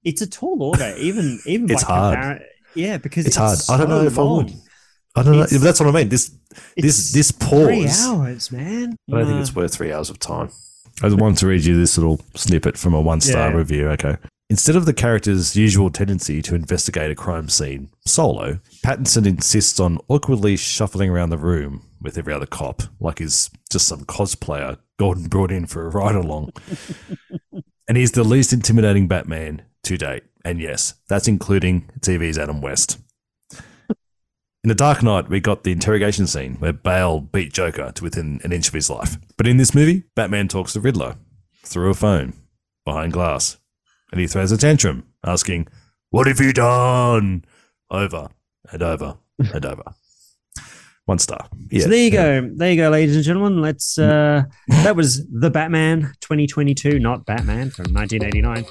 it's 0.04 0.22
a 0.22 0.28
tall 0.28 0.62
order. 0.62 0.94
Even 0.98 1.40
even 1.46 1.70
It's 1.72 1.84
hard. 1.84 2.18
compar- 2.18 2.42
yeah, 2.76 2.98
because 2.98 3.26
It's 3.26 3.36
hard. 3.38 3.60
I 3.70 3.78
don't 3.78 3.88
know 3.90 4.02
so 4.02 4.08
if 4.08 4.20
I 4.20 4.24
would. 4.24 4.54
Long. 5.16 5.24
I 5.26 5.26
don't 5.30 5.38
know. 5.38 5.44
It's- 5.44 5.62
That's 5.62 5.80
what 5.80 5.90
I 5.90 5.92
mean. 5.92 6.10
This 6.10 6.30
this 6.76 6.86
It's 7.00 7.12
this 7.12 7.32
Three 7.32 7.84
pause. 7.86 8.06
hours, 8.06 8.52
man. 8.52 8.96
I 9.12 9.18
don't 9.18 9.28
think 9.28 9.42
it's 9.42 9.56
worth 9.56 9.74
three 9.76 9.92
hours 9.92 10.10
of 10.10 10.20
time. 10.20 10.50
I 11.02 11.08
just 11.10 11.20
wanted 11.20 11.38
to 11.40 11.48
read 11.48 11.66
you 11.66 11.76
this 11.76 11.98
little 11.98 12.22
snippet 12.36 12.78
from 12.78 12.94
a 12.94 13.02
one 13.02 13.22
star 13.22 13.50
Yeah. 13.50 13.56
review. 13.58 13.90
Okay. 13.90 14.18
Instead 14.50 14.76
of 14.76 14.86
the 14.86 14.94
character's 14.94 15.56
usual 15.56 15.90
tendency 15.90 16.42
to 16.44 16.54
investigate 16.54 17.10
a 17.10 17.16
crime 17.16 17.50
scene 17.50 17.90
solo, 18.06 18.60
Pattinson 18.86 19.26
insists 19.26 19.80
on 19.80 19.98
awkwardly 20.10 20.56
shuffling 20.58 21.10
around 21.10 21.30
the 21.32 21.38
room 21.38 21.82
with 22.02 22.18
every 22.18 22.34
other 22.34 22.46
cop, 22.46 22.84
like 23.00 23.18
he's 23.20 23.50
just 23.72 23.88
some 23.88 24.04
cosplayer 24.06 24.78
Gordon 25.00 25.24
brought 25.28 25.52
in 25.52 25.66
for 25.66 25.86
a 25.88 25.90
ride 25.90 26.14
along. 26.16 26.52
and 27.88 27.98
he's 27.98 28.12
the 28.12 28.24
least 28.24 28.54
intimidating 28.54 29.08
Batman 29.08 29.64
to 29.84 29.98
date. 29.98 30.24
And 30.46 30.60
yes, 30.60 30.94
that's 31.08 31.28
including 31.28 31.90
TV's 32.02 32.38
Adam 32.38 32.62
West. 32.62 33.00
In 34.64 34.70
The 34.70 34.76
Dark 34.76 35.04
Knight, 35.04 35.28
we 35.28 35.42
got 35.42 35.66
the 35.66 35.74
interrogation 35.74 36.26
scene 36.26 36.56
where 36.56 36.72
Bale 36.72 37.20
beat 37.20 37.52
Joker 37.52 37.92
to 37.92 38.02
within 38.04 38.40
an 38.46 38.54
inch 38.54 38.70
of 38.70 38.74
his 38.74 38.90
life. 38.90 39.18
But 39.36 39.46
in 39.46 39.58
this 39.58 39.76
movie, 39.76 40.04
Batman 40.16 40.48
talks 40.48 40.72
to 40.72 40.80
Riddler 40.80 41.18
through 41.66 41.90
a 41.90 41.94
phone 41.94 42.32
behind 42.86 43.12
glass 43.12 43.58
and 44.12 44.22
he 44.22 44.28
throws 44.28 44.54
a 44.54 44.58
tantrum, 44.58 45.06
asking, 45.26 45.68
What 46.12 46.28
have 46.28 46.40
you 46.40 46.54
done? 46.54 47.44
Over 47.92 48.30
and 48.72 48.82
over 48.82 49.18
and 49.38 49.66
over. 49.66 49.84
One 51.06 51.20
star. 51.20 51.50
Yeah. 51.70 51.84
so 51.84 51.90
there 51.90 52.00
you 52.00 52.12
go. 52.12 52.50
There 52.56 52.72
you 52.72 52.78
go, 52.78 52.90
ladies 52.90 53.18
and 53.18 53.26
gentlemen. 53.26 53.62
Let's 53.62 53.98
uh 53.98 54.44
that 54.70 54.96
was 54.96 55.28
The 55.28 55.50
Batman 55.50 56.14
2022, 56.22 57.00
not 57.00 57.26
Batman 57.26 57.70
from 57.70 57.94
1989. 57.94 58.64